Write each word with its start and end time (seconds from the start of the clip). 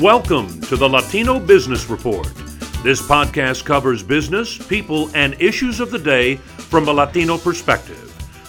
Welcome 0.00 0.62
to 0.62 0.78
the 0.78 0.88
Latino 0.88 1.38
Business 1.38 1.90
Report. 1.90 2.26
This 2.82 3.06
podcast 3.06 3.66
covers 3.66 4.02
business, 4.02 4.56
people, 4.56 5.14
and 5.14 5.34
issues 5.38 5.78
of 5.78 5.90
the 5.90 5.98
day 5.98 6.36
from 6.36 6.88
a 6.88 6.90
Latino 6.90 7.36
perspective. 7.36 8.06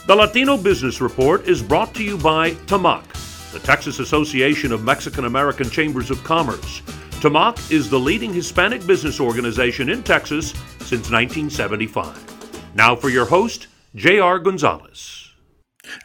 The 0.08 0.16
Latino 0.16 0.56
Business 0.56 1.02
Report 1.02 1.46
is 1.50 1.62
brought 1.62 1.94
to 1.96 2.06
you 2.06 2.18
by 2.18 2.52
TAMAC, 2.68 3.52
the 3.52 3.60
Texas 3.60 4.00
Association 4.00 4.72
of 4.72 4.86
Mexican 4.86 5.26
American 5.26 5.70
Chambers 5.70 6.10
of 6.10 6.24
Commerce. 6.24 6.84
TAMAC 7.20 7.70
is 7.70 7.90
the 7.90 8.00
leading 8.00 8.34
Hispanic 8.34 8.88
business 8.88 9.20
organization 9.20 9.90
in 9.90 10.04
Texas 10.04 10.52
since 10.80 11.12
1975. 11.12 12.72
Now 12.76 12.96
for 12.96 13.10
your 13.10 13.26
host, 13.26 13.68
J.R. 13.94 14.40
Gonzalez. 14.40 15.34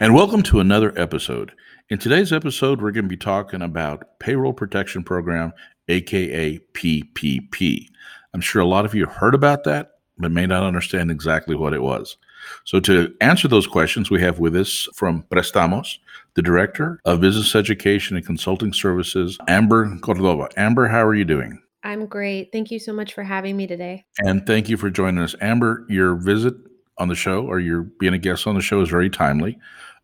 And 0.00 0.12
welcome 0.12 0.42
to 0.42 0.58
another 0.58 0.92
episode. 0.98 1.52
In 1.89 1.98
today's 1.98 2.32
episode, 2.32 2.82
we're 2.82 2.91
going 2.91 3.05
to 3.05 3.09
be 3.09 3.16
talking 3.16 3.62
about 3.62 4.19
Payroll 4.19 4.52
Protection 4.52 5.05
Program, 5.05 5.52
aka 5.87 6.59
PPP. 6.73 7.87
I'm 8.34 8.41
sure 8.41 8.60
a 8.60 8.66
lot 8.66 8.84
of 8.84 8.93
you 8.93 9.06
heard 9.06 9.37
about 9.37 9.62
that, 9.65 9.93
but 10.19 10.33
may 10.33 10.46
not 10.46 10.65
understand 10.65 11.12
exactly 11.12 11.55
what 11.55 11.73
it 11.73 11.83
was. 11.83 12.16
So, 12.65 12.80
to 12.80 13.15
answer 13.20 13.46
those 13.46 13.69
questions, 13.69 14.10
we 14.10 14.20
have 14.20 14.41
with 14.41 14.57
us 14.57 14.88
from 14.95 15.23
Prestamos, 15.30 15.98
the 16.34 16.43
Director 16.43 16.98
of 17.05 17.20
Business 17.20 17.55
Education 17.55 18.16
and 18.16 18.27
Consulting 18.27 18.73
Services, 18.73 19.38
Amber 19.46 19.96
Cordova. 20.01 20.48
Amber, 20.57 20.88
how 20.88 21.07
are 21.07 21.15
you 21.15 21.24
doing? 21.24 21.62
I'm 21.84 22.07
great. 22.07 22.51
Thank 22.51 22.73
you 22.73 22.80
so 22.80 22.93
much 22.93 23.15
for 23.15 23.23
having 23.23 23.57
me 23.57 23.68
today. 23.68 24.07
And 24.18 24.45
thank 24.45 24.68
you 24.68 24.77
for 24.77 24.91
joining 24.91 25.23
us. 25.23 25.37
Amber, 25.41 25.87
your 25.88 26.16
visit 26.16 26.57
on 26.98 27.07
the 27.07 27.15
show 27.15 27.46
or 27.46 27.60
your 27.60 27.82
being 27.82 28.15
a 28.15 28.18
guest 28.18 28.48
on 28.48 28.57
the 28.57 28.60
show 28.60 28.80
is 28.80 28.88
very 28.88 29.09
timely. 29.09 29.57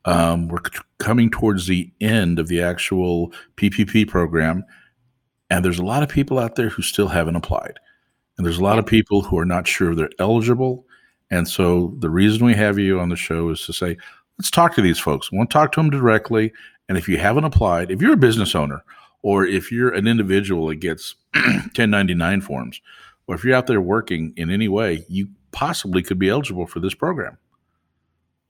Um, 0.04 0.48
we're 0.48 0.64
c- 0.64 0.80
coming 0.98 1.30
towards 1.30 1.66
the 1.66 1.92
end 2.00 2.38
of 2.38 2.48
the 2.48 2.60
actual 2.60 3.32
PPP 3.56 4.08
program, 4.08 4.64
and 5.50 5.64
there's 5.64 5.78
a 5.78 5.84
lot 5.84 6.02
of 6.02 6.08
people 6.08 6.38
out 6.38 6.56
there 6.56 6.70
who 6.70 6.82
still 6.82 7.08
haven't 7.08 7.36
applied. 7.36 7.78
And 8.36 8.46
there's 8.46 8.58
a 8.58 8.64
lot 8.64 8.78
of 8.78 8.86
people 8.86 9.22
who 9.22 9.38
are 9.38 9.44
not 9.44 9.68
sure 9.68 9.94
they're 9.94 10.10
eligible. 10.18 10.86
And 11.30 11.46
so 11.46 11.94
the 11.98 12.10
reason 12.10 12.44
we 12.44 12.54
have 12.54 12.78
you 12.78 12.98
on 12.98 13.10
the 13.10 13.16
show 13.16 13.50
is 13.50 13.64
to 13.66 13.72
say, 13.72 13.96
let's 14.38 14.50
talk 14.50 14.74
to 14.74 14.82
these 14.82 14.98
folks. 14.98 15.30
We 15.30 15.38
want 15.38 15.50
to 15.50 15.54
talk 15.54 15.72
to 15.72 15.80
them 15.80 15.90
directly. 15.90 16.52
And 16.88 16.98
if 16.98 17.08
you 17.08 17.18
haven't 17.18 17.44
applied, 17.44 17.90
if 17.90 18.00
you're 18.00 18.14
a 18.14 18.16
business 18.16 18.54
owner 18.54 18.82
or 19.22 19.46
if 19.46 19.70
you're 19.70 19.94
an 19.94 20.08
individual 20.08 20.68
that 20.68 20.76
gets 20.76 21.14
1099 21.34 22.40
forms, 22.40 22.80
or 23.26 23.34
if 23.34 23.44
you're 23.44 23.54
out 23.54 23.66
there 23.66 23.80
working 23.80 24.32
in 24.36 24.50
any 24.50 24.68
way, 24.68 25.04
you 25.08 25.28
possibly 25.52 26.02
could 26.02 26.18
be 26.18 26.28
eligible 26.28 26.66
for 26.66 26.80
this 26.80 26.94
program. 26.94 27.38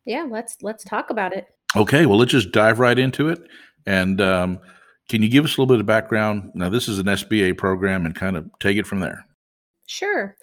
Yeah, 0.04 0.26
let's 0.28 0.56
let's 0.62 0.84
talk 0.84 1.10
about 1.10 1.32
it. 1.32 1.46
Okay, 1.76 2.06
well, 2.06 2.18
let's 2.18 2.32
just 2.32 2.52
dive 2.52 2.78
right 2.78 2.98
into 2.98 3.28
it. 3.28 3.40
And 3.86 4.20
um, 4.20 4.60
can 5.08 5.22
you 5.22 5.28
give 5.28 5.44
us 5.44 5.56
a 5.56 5.60
little 5.60 5.74
bit 5.74 5.80
of 5.80 5.86
background? 5.86 6.50
Now, 6.54 6.68
this 6.68 6.88
is 6.88 6.98
an 6.98 7.06
SBA 7.06 7.58
program, 7.58 8.06
and 8.06 8.14
kind 8.14 8.36
of 8.36 8.46
take 8.60 8.76
it 8.76 8.86
from 8.86 9.00
there. 9.00 9.24
Sure. 9.86 10.36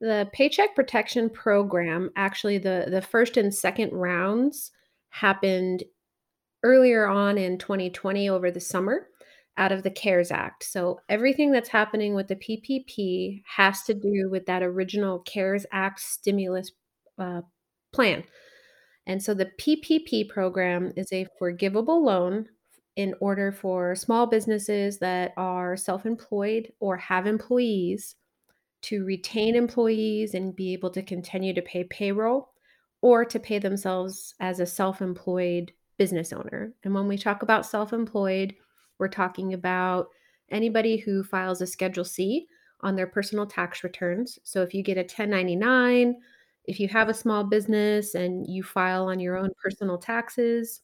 The 0.00 0.28
Paycheck 0.32 0.74
Protection 0.74 1.30
Program, 1.30 2.10
actually, 2.16 2.58
the 2.58 2.86
the 2.90 3.02
first 3.02 3.36
and 3.36 3.54
second 3.54 3.92
rounds 3.92 4.70
happened 5.10 5.84
earlier 6.62 7.06
on 7.06 7.38
in 7.38 7.58
2020 7.58 8.28
over 8.28 8.50
the 8.50 8.60
summer 8.60 9.06
out 9.56 9.70
of 9.70 9.82
the 9.82 9.90
CARES 9.90 10.32
Act. 10.32 10.64
So 10.64 10.98
everything 11.08 11.52
that's 11.52 11.68
happening 11.68 12.14
with 12.14 12.28
the 12.28 12.36
PPP 12.36 13.42
has 13.56 13.82
to 13.84 13.94
do 13.94 14.28
with 14.30 14.46
that 14.46 14.62
original 14.62 15.20
CARES 15.20 15.66
Act 15.70 16.00
stimulus 16.00 16.72
uh, 17.18 17.42
plan. 17.92 18.24
And 19.06 19.22
so 19.22 19.34
the 19.34 19.50
PPP 19.60 20.28
program 20.28 20.92
is 20.96 21.12
a 21.12 21.26
forgivable 21.38 22.02
loan 22.02 22.48
in 22.96 23.14
order 23.20 23.50
for 23.50 23.94
small 23.94 24.26
businesses 24.26 24.98
that 24.98 25.32
are 25.36 25.76
self 25.76 26.06
employed 26.06 26.72
or 26.80 26.96
have 26.96 27.26
employees 27.26 28.16
to 28.82 29.04
retain 29.04 29.56
employees 29.56 30.34
and 30.34 30.54
be 30.54 30.72
able 30.72 30.90
to 30.90 31.02
continue 31.02 31.54
to 31.54 31.62
pay 31.62 31.84
payroll 31.84 32.50
or 33.00 33.24
to 33.24 33.40
pay 33.40 33.58
themselves 33.58 34.34
as 34.40 34.60
a 34.60 34.66
self 34.66 35.02
employed 35.02 35.72
business 35.98 36.32
owner. 36.32 36.72
And 36.84 36.94
when 36.94 37.08
we 37.08 37.18
talk 37.18 37.42
about 37.42 37.66
self 37.66 37.92
employed, 37.92 38.54
we're 38.98 39.08
talking 39.08 39.54
about 39.54 40.08
anybody 40.50 40.96
who 40.96 41.24
files 41.24 41.60
a 41.60 41.66
Schedule 41.66 42.04
C 42.04 42.46
on 42.80 42.96
their 42.96 43.06
personal 43.06 43.46
tax 43.46 43.82
returns. 43.82 44.38
So 44.44 44.62
if 44.62 44.74
you 44.74 44.82
get 44.82 44.98
a 44.98 45.00
1099, 45.00 46.16
if 46.66 46.80
you 46.80 46.88
have 46.88 47.08
a 47.08 47.14
small 47.14 47.44
business 47.44 48.14
and 48.14 48.46
you 48.46 48.62
file 48.62 49.06
on 49.06 49.20
your 49.20 49.36
own 49.36 49.50
personal 49.62 49.98
taxes, 49.98 50.80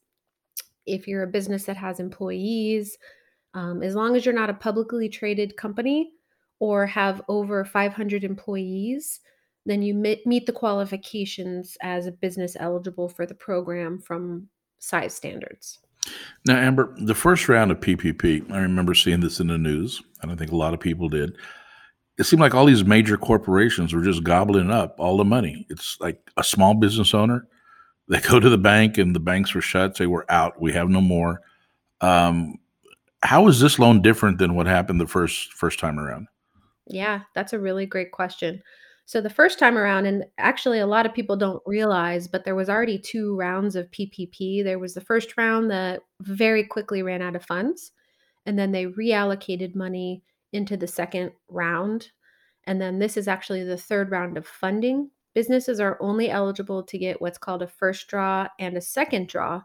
if 0.87 1.07
you're 1.07 1.23
a 1.23 1.29
business 1.29 1.65
that 1.65 1.77
has 1.77 2.01
employees, 2.01 2.99
um, 3.55 3.83
as 3.83 3.95
long 3.95 4.17
as 4.17 4.25
you're 4.25 4.35
not 4.35 4.51
a 4.51 4.55
publicly 4.55 5.09
traded 5.09 5.57
company 5.57 6.13
or 6.59 6.87
have 6.87 7.23
over 7.29 7.65
500 7.65 8.25
employees, 8.25 9.21
then 9.67 9.83
you 9.83 9.95
meet 9.95 10.47
the 10.47 10.53
qualifications 10.53 11.77
as 11.83 12.07
a 12.07 12.13
business 12.13 12.57
eligible 12.59 13.09
for 13.09 13.27
the 13.27 13.35
program 13.35 13.99
from 13.99 14.49
size 14.79 15.15
standards. 15.15 15.79
Now, 16.47 16.57
Amber, 16.57 16.95
the 16.99 17.15
first 17.15 17.49
round 17.49 17.71
of 17.71 17.81
PPP, 17.81 18.51
I 18.51 18.59
remember 18.59 18.95
seeing 18.95 19.21
this 19.21 19.41
in 19.41 19.49
the 19.49 19.59
news, 19.59 20.03
and 20.23 20.33
I 20.33 20.35
think 20.35 20.51
a 20.51 20.57
lot 20.57 20.73
of 20.73 20.81
people 20.81 21.09
did 21.09 21.37
it 22.21 22.25
seemed 22.25 22.43
like 22.43 22.55
all 22.55 22.67
these 22.67 22.85
major 22.85 23.17
corporations 23.17 23.95
were 23.95 24.03
just 24.03 24.23
gobbling 24.23 24.71
up 24.71 24.95
all 24.99 25.17
the 25.17 25.25
money. 25.25 25.67
It's 25.71 25.97
like 26.01 26.21
a 26.37 26.45
small 26.45 26.75
business 26.75 27.15
owner. 27.15 27.49
They 28.09 28.21
go 28.21 28.39
to 28.39 28.51
the 28.51 28.59
bank 28.59 28.99
and 28.99 29.17
the 29.17 29.21
banks 29.21 29.55
were 29.55 29.63
shut, 29.63 29.97
say, 29.97 30.05
We're 30.05 30.27
out, 30.29 30.61
we 30.61 30.73
have 30.75 30.91
no 30.91 31.01
more. 31.01 31.41
Um, 32.03 32.57
how 33.23 33.49
is 33.49 33.59
this 33.59 33.79
loan 33.79 34.03
different 34.03 34.37
than 34.37 34.55
what 34.55 34.67
happened 34.67 35.01
the 35.01 35.07
first 35.07 35.55
first 35.55 35.79
time 35.79 35.99
around? 35.99 36.27
Yeah, 36.87 37.21
that's 37.35 37.55
a 37.55 37.59
really 37.59 37.87
great 37.87 38.13
question. 38.13 38.63
So 39.07 39.23
the 39.23 39.31
first 39.31 39.59
time 39.59 39.79
around, 39.79 40.05
and 40.05 40.25
actually 40.37 40.81
a 40.81 40.87
lot 40.87 41.07
of 41.07 41.15
people 41.15 41.37
don't 41.37 41.63
realize, 41.65 42.29
but 42.29 42.45
there 42.45 42.55
was 42.55 42.69
already 42.69 42.99
two 42.99 43.35
rounds 43.37 43.77
of 43.77 43.91
PPP. 43.93 44.63
There 44.63 44.79
was 44.79 44.93
the 44.93 45.01
first 45.01 45.39
round 45.39 45.71
that 45.71 46.03
very 46.21 46.65
quickly 46.65 47.03
ran 47.03 47.23
out 47.23 47.35
of 47.37 47.47
funds, 47.47 47.93
and 48.45 48.59
then 48.59 48.73
they 48.73 48.87
reallocated 48.87 49.75
money 49.75 50.23
into 50.53 50.77
the 50.77 50.87
second 50.87 51.33
round. 51.49 52.11
And 52.65 52.81
then 52.81 52.99
this 52.99 53.17
is 53.17 53.29
actually 53.29 53.65
the 53.65 53.77
third 53.77 54.11
round 54.11 54.37
of 54.37 54.47
funding. 54.47 55.11
Businesses 55.35 55.81
are 55.81 55.99
only 56.01 56.31
eligible 56.31 56.83
to 56.83 56.99
get 56.99 57.21
what's 57.21 57.39
called 57.39 57.63
a 57.63 57.69
first 57.69 58.09
draw 58.09 58.49
and 58.59 58.77
a 58.77 58.81
second 58.81 59.29
draw, 59.29 59.63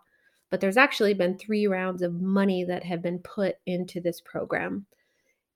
but 0.52 0.62
there's 0.62 0.78
actually 0.78 1.14
been 1.14 1.38
three 1.38 1.66
rounds 1.66 2.02
of 2.02 2.22
money 2.22 2.64
that 2.64 2.84
have 2.84 3.02
been 3.02 3.20
put 3.20 3.56
into 3.66 4.00
this 4.00 4.22
program. 4.22 4.86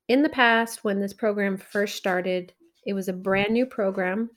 In 0.08 0.24
the 0.24 0.30
past, 0.30 0.84
when 0.84 1.00
this 1.00 1.14
program 1.14 1.58
first 1.58 1.96
started, 1.96 2.54
it 2.86 2.94
was 2.94 3.08
a 3.08 3.14
brand 3.14 3.54
new 3.54 3.68
program. 3.68 4.32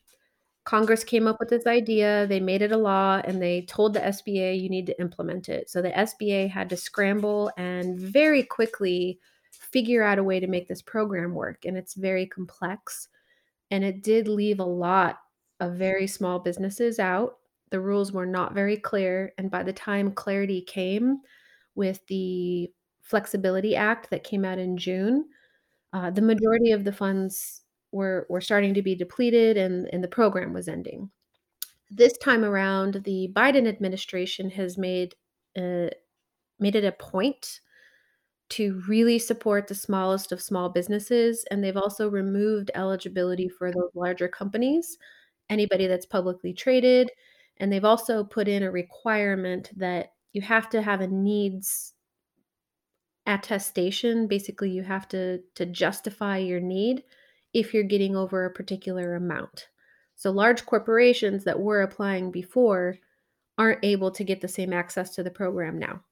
Congress 0.65 1.03
came 1.03 1.27
up 1.27 1.39
with 1.41 1.49
this 1.49 1.67
idea, 1.67 2.27
they 2.27 2.39
made 2.39 2.63
it 2.63 2.71
a 2.71 2.77
law, 2.77 3.21
and 3.25 3.41
they 3.41 3.63
told 3.63 3.95
the 3.95 4.01
SBA 4.01 4.61
you 4.61 4.69
need 4.69 4.87
to 4.87 5.01
implement 5.01 5.49
it. 5.49 5.71
So 5.71 5.81
the 5.81 5.91
SBA 5.91 6.51
had 6.51 6.69
to 6.69 6.77
scramble 6.77 7.51
and 7.57 7.99
very 7.99 8.43
quickly 8.43 9.19
figure 9.63 10.03
out 10.03 10.19
a 10.19 10.25
way 10.25 10.41
to 10.41 10.47
make 10.47 10.69
this 10.69 10.83
program 10.83 11.35
work. 11.35 11.65
And 11.65 11.77
it's 11.77 11.95
very 11.95 12.27
complex. 12.27 13.09
And 13.71 13.85
it 13.85 14.03
did 14.03 14.29
leave 14.29 14.61
a 14.61 14.65
lot 14.65 15.19
of 15.61 15.75
very 15.75 16.07
small 16.07 16.39
businesses 16.39 16.99
out. 16.99 17.39
The 17.71 17.81
rules 17.81 18.13
were 18.13 18.27
not 18.27 18.55
very 18.55 18.77
clear. 18.77 19.33
And 19.39 19.51
by 19.51 19.63
the 19.63 19.73
time 19.73 20.13
clarity 20.13 20.61
came 20.61 21.21
with 21.75 22.07
the 22.09 22.71
Flexibility 23.03 23.75
Act 23.77 24.11
that 24.11 24.25
came 24.25 24.45
out 24.45 24.59
in 24.59 24.77
June, 24.77 25.27
uh, 25.93 26.11
the 26.11 26.23
majority 26.23 26.73
of 26.73 26.85
the 26.85 26.93
funds 26.93 27.63
were, 27.93 28.27
were 28.29 28.41
starting 28.41 28.75
to 28.75 28.83
be 28.83 28.95
depleted 28.95 29.57
and, 29.57 29.89
and 29.93 30.03
the 30.03 30.09
program 30.09 30.53
was 30.53 30.69
ending. 30.69 31.11
This 31.91 32.17
time 32.19 32.45
around, 32.45 33.03
the 33.05 33.31
Biden 33.35 33.69
administration 33.69 34.51
has 34.51 34.79
made 34.79 35.15
uh, 35.57 35.89
made 36.59 36.77
it 36.77 36.85
a 36.85 36.93
point 36.93 37.61
to 38.53 38.83
really 38.87 39.19
support 39.19 39.67
the 39.67 39.75
smallest 39.75 40.31
of 40.31 40.43
small 40.43 40.69
businesses. 40.69 41.45
And 41.51 41.65
they've 41.65 41.77
also 41.77 42.11
removed 42.11 42.71
eligibility 42.75 43.49
for 43.49 43.73
those 43.73 43.91
larger 43.95 44.29
companies, 44.29 44.99
anybody 45.49 45.87
that's 45.87 46.05
publicly 46.05 46.53
traded. 46.53 47.11
And 47.57 47.73
they've 47.73 47.85
also 47.85 48.25
put 48.25 48.49
in 48.49 48.63
a 48.63 48.71
requirement 48.71 49.71
that 49.79 50.13
you 50.35 50.43
have 50.43 50.69
to 50.71 50.83
have 50.83 51.01
a 51.01 51.07
needs 51.07 51.95
attestation. 53.27 54.27
Basically, 54.27 54.71
you 54.71 54.83
have 54.83 55.09
to, 55.09 55.41
to 55.55 55.65
justify 55.65 56.37
your 56.37 56.61
need 56.61 57.05
if 57.55 57.73
you're 57.73 57.83
getting 57.85 58.15
over 58.15 58.45
a 58.45 58.53
particular 58.53 59.15
amount. 59.15 59.69
So, 60.15 60.31
large 60.31 60.67
corporations 60.67 61.45
that 61.45 61.59
were 61.59 61.81
applying 61.81 62.31
before 62.31 62.99
aren't 63.57 63.85
able 63.85 64.11
to 64.11 64.25
get 64.25 64.43
the 64.43 64.49
same 64.49 64.75
access 64.75 65.15
to 65.15 65.23
the 65.23 65.31
program 65.31 65.79
now. 65.79 66.03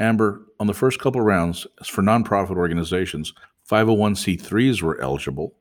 Amber, 0.00 0.40
on 0.58 0.66
the 0.66 0.74
first 0.74 0.98
couple 0.98 1.20
rounds, 1.20 1.66
for 1.84 2.02
nonprofit 2.02 2.56
organizations, 2.56 3.32
501c3s 3.70 4.82
were 4.82 5.00
eligible, 5.00 5.54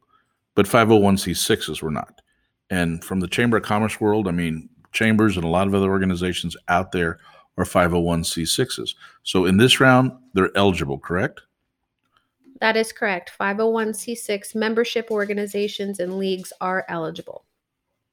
but 0.56 0.65
501c6s 0.65 1.81
were 1.81 1.91
not. 1.91 2.21
And 2.69 3.03
from 3.03 3.19
the 3.19 3.27
Chamber 3.27 3.57
of 3.57 3.63
Commerce 3.63 4.00
world, 4.00 4.27
I 4.27 4.31
mean, 4.31 4.69
chambers 4.91 5.36
and 5.36 5.45
a 5.45 5.50
lot 5.50 5.68
of 5.68 5.75
other 5.75 5.89
organizations 5.89 6.56
out 6.68 6.91
there 6.91 7.19
are 7.57 7.65
501c6s. 7.65 8.95
So 9.24 9.45
in 9.45 9.57
this 9.57 9.80
round, 9.80 10.12
they're 10.33 10.56
eligible, 10.56 10.97
correct? 10.97 11.42
That 12.62 12.75
is 12.75 12.92
correct. 12.92 13.31
501c6 13.39 14.56
membership 14.56 15.12
organizations 15.12 16.00
and 16.00 16.18
leagues 16.18 16.51
are 16.62 16.85
eligible. 16.89 17.45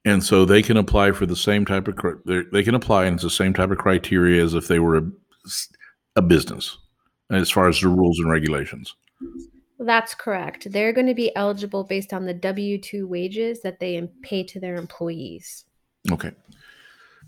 And 0.05 0.23
so 0.23 0.45
they 0.45 0.63
can 0.63 0.77
apply 0.77 1.13
for 1.13 1.27
the 1.27 1.35
same 1.35 1.65
type 1.65 1.89
of 1.89 1.97
they 2.25 2.63
can 2.63 2.77
apply 2.77 3.07
and 3.07 3.15
it's 3.15 3.25
the 3.25 3.31
same 3.31 3.53
type 3.53 3.73
of 3.73 3.79
criteria 3.79 4.43
as 4.43 4.55
if 4.55 4.69
they 4.69 4.79
were 4.79 4.99
a, 4.99 5.03
a 6.17 6.23
business 6.23 6.79
as 7.31 7.51
far 7.51 7.69
as 7.69 7.81
the 7.81 7.89
rules 7.89 8.19
and 8.19 8.31
regulations. 8.31 8.95
That's 9.79 10.15
correct. 10.15 10.73
They're 10.73 10.93
going 10.93 11.07
to 11.07 11.15
be 11.15 11.35
eligible 11.37 11.85
based 11.85 12.13
on 12.13 12.25
the 12.25 12.35
W 12.35 12.79
2 12.79 13.07
wages 13.07 13.61
that 13.63 13.79
they 13.79 14.09
pay 14.23 14.43
to 14.45 14.59
their 14.59 14.77
employees. 14.77 15.65
Okay. 16.11 16.33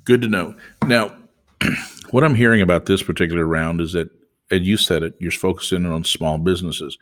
Good 0.05 0.23
to 0.23 0.29
know. 0.29 0.56
Now, 0.87 1.14
what 2.11 2.25
I'm 2.25 2.35
hearing 2.35 2.62
about 2.62 2.87
this 2.87 3.02
particular 3.02 3.44
round 3.44 3.81
is 3.81 3.93
that, 3.93 4.08
and 4.50 4.64
you 4.64 4.79
said 4.79 5.02
it, 5.02 5.14
you're 5.19 5.31
focusing 5.31 5.84
on 5.84 6.05
small 6.05 6.38
businesses. 6.38 6.96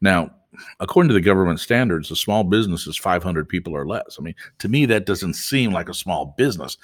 Now, 0.00 0.30
according 0.78 1.08
to 1.08 1.14
the 1.14 1.20
government 1.20 1.58
standards, 1.58 2.10
a 2.12 2.16
small 2.16 2.44
business 2.44 2.86
is 2.86 2.96
500 2.96 3.48
people 3.48 3.74
or 3.74 3.86
less. 3.86 4.16
I 4.18 4.22
mean, 4.22 4.36
to 4.58 4.68
me, 4.68 4.86
that 4.86 5.06
doesn't 5.06 5.34
seem 5.34 5.72
like 5.72 5.88
a 5.88 5.94
small 5.94 6.34
business. 6.38 6.76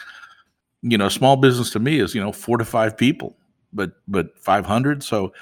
You 0.82 0.98
know, 0.98 1.06
a 1.06 1.10
small 1.10 1.36
business 1.36 1.70
to 1.70 1.78
me 1.78 2.00
is, 2.00 2.14
you 2.14 2.20
know, 2.20 2.32
four 2.32 2.58
to 2.58 2.64
five 2.64 2.96
people, 2.96 3.36
but, 3.72 3.92
but 4.06 4.38
500. 4.38 5.02
So, 5.02 5.32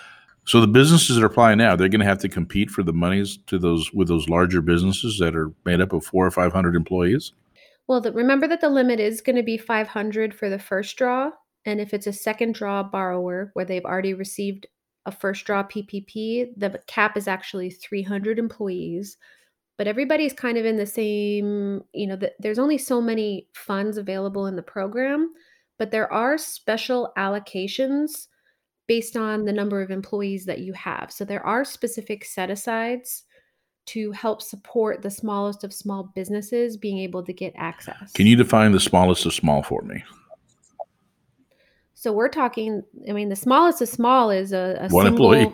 so 0.46 0.60
the 0.60 0.68
businesses 0.68 1.16
that 1.16 1.22
are 1.22 1.26
applying 1.26 1.58
now, 1.58 1.74
they're 1.74 1.88
going 1.88 2.00
to 2.00 2.06
have 2.06 2.20
to 2.20 2.28
compete 2.28 2.70
for 2.70 2.82
the 2.82 2.92
monies 2.92 3.38
to 3.48 3.58
those 3.58 3.92
with 3.92 4.08
those 4.08 4.28
larger 4.28 4.60
businesses 4.60 5.18
that 5.18 5.34
are 5.34 5.52
made 5.64 5.80
up 5.80 5.92
of 5.92 6.04
four 6.04 6.26
or 6.26 6.30
500 6.30 6.76
employees. 6.76 7.32
Well, 7.88 8.00
the, 8.00 8.12
remember 8.12 8.48
that 8.48 8.60
the 8.60 8.68
limit 8.68 9.00
is 9.00 9.20
going 9.20 9.36
to 9.36 9.42
be 9.42 9.58
500 9.58 10.34
for 10.34 10.48
the 10.48 10.58
first 10.58 10.96
draw. 10.96 11.30
And 11.64 11.80
if 11.80 11.92
it's 11.92 12.06
a 12.06 12.12
second 12.12 12.54
draw 12.54 12.82
borrower 12.82 13.50
where 13.54 13.64
they've 13.64 13.84
already 13.84 14.14
received 14.14 14.66
a 15.04 15.12
first 15.12 15.44
draw 15.44 15.64
PPP, 15.64 16.48
the 16.56 16.80
cap 16.86 17.16
is 17.16 17.28
actually 17.28 17.70
300 17.70 18.38
employees. 18.38 19.16
But 19.78 19.88
everybody's 19.88 20.32
kind 20.32 20.58
of 20.58 20.64
in 20.64 20.76
the 20.76 20.86
same, 20.86 21.82
you 21.92 22.06
know, 22.06 22.16
the, 22.16 22.32
there's 22.38 22.58
only 22.58 22.78
so 22.78 23.00
many 23.00 23.48
funds 23.54 23.98
available 23.98 24.46
in 24.46 24.56
the 24.56 24.62
program, 24.62 25.32
but 25.78 25.90
there 25.90 26.12
are 26.12 26.38
special 26.38 27.12
allocations 27.16 28.28
based 28.86 29.16
on 29.16 29.44
the 29.44 29.52
number 29.52 29.82
of 29.82 29.90
employees 29.90 30.44
that 30.46 30.60
you 30.60 30.72
have. 30.72 31.10
So 31.10 31.24
there 31.24 31.44
are 31.44 31.64
specific 31.64 32.24
set 32.24 32.50
asides 32.50 33.24
to 33.86 34.10
help 34.12 34.42
support 34.42 35.02
the 35.02 35.10
smallest 35.10 35.64
of 35.64 35.72
small 35.72 36.12
businesses 36.14 36.76
being 36.76 36.98
able 36.98 37.22
to 37.24 37.32
get 37.32 37.52
access. 37.56 38.12
Can 38.12 38.26
you 38.26 38.36
define 38.36 38.72
the 38.72 38.80
smallest 38.80 39.26
of 39.26 39.34
small 39.34 39.62
for 39.62 39.82
me? 39.82 40.02
So 41.94 42.12
we're 42.12 42.28
talking. 42.28 42.82
I 43.08 43.12
mean, 43.12 43.28
the 43.28 43.36
smallest 43.36 43.80
of 43.82 43.88
small 43.88 44.30
is 44.30 44.52
a, 44.52 44.78
a 44.80 44.88
One 44.88 45.06
employee. 45.06 45.52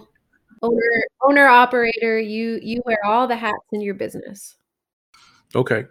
owner, 0.61 1.07
owner 1.23 1.47
operator. 1.47 2.19
You 2.19 2.59
you 2.63 2.83
wear 2.85 2.99
all 3.05 3.27
the 3.27 3.37
hats 3.37 3.65
in 3.73 3.81
your 3.81 3.95
business. 3.95 4.57
Okay. 5.55 5.85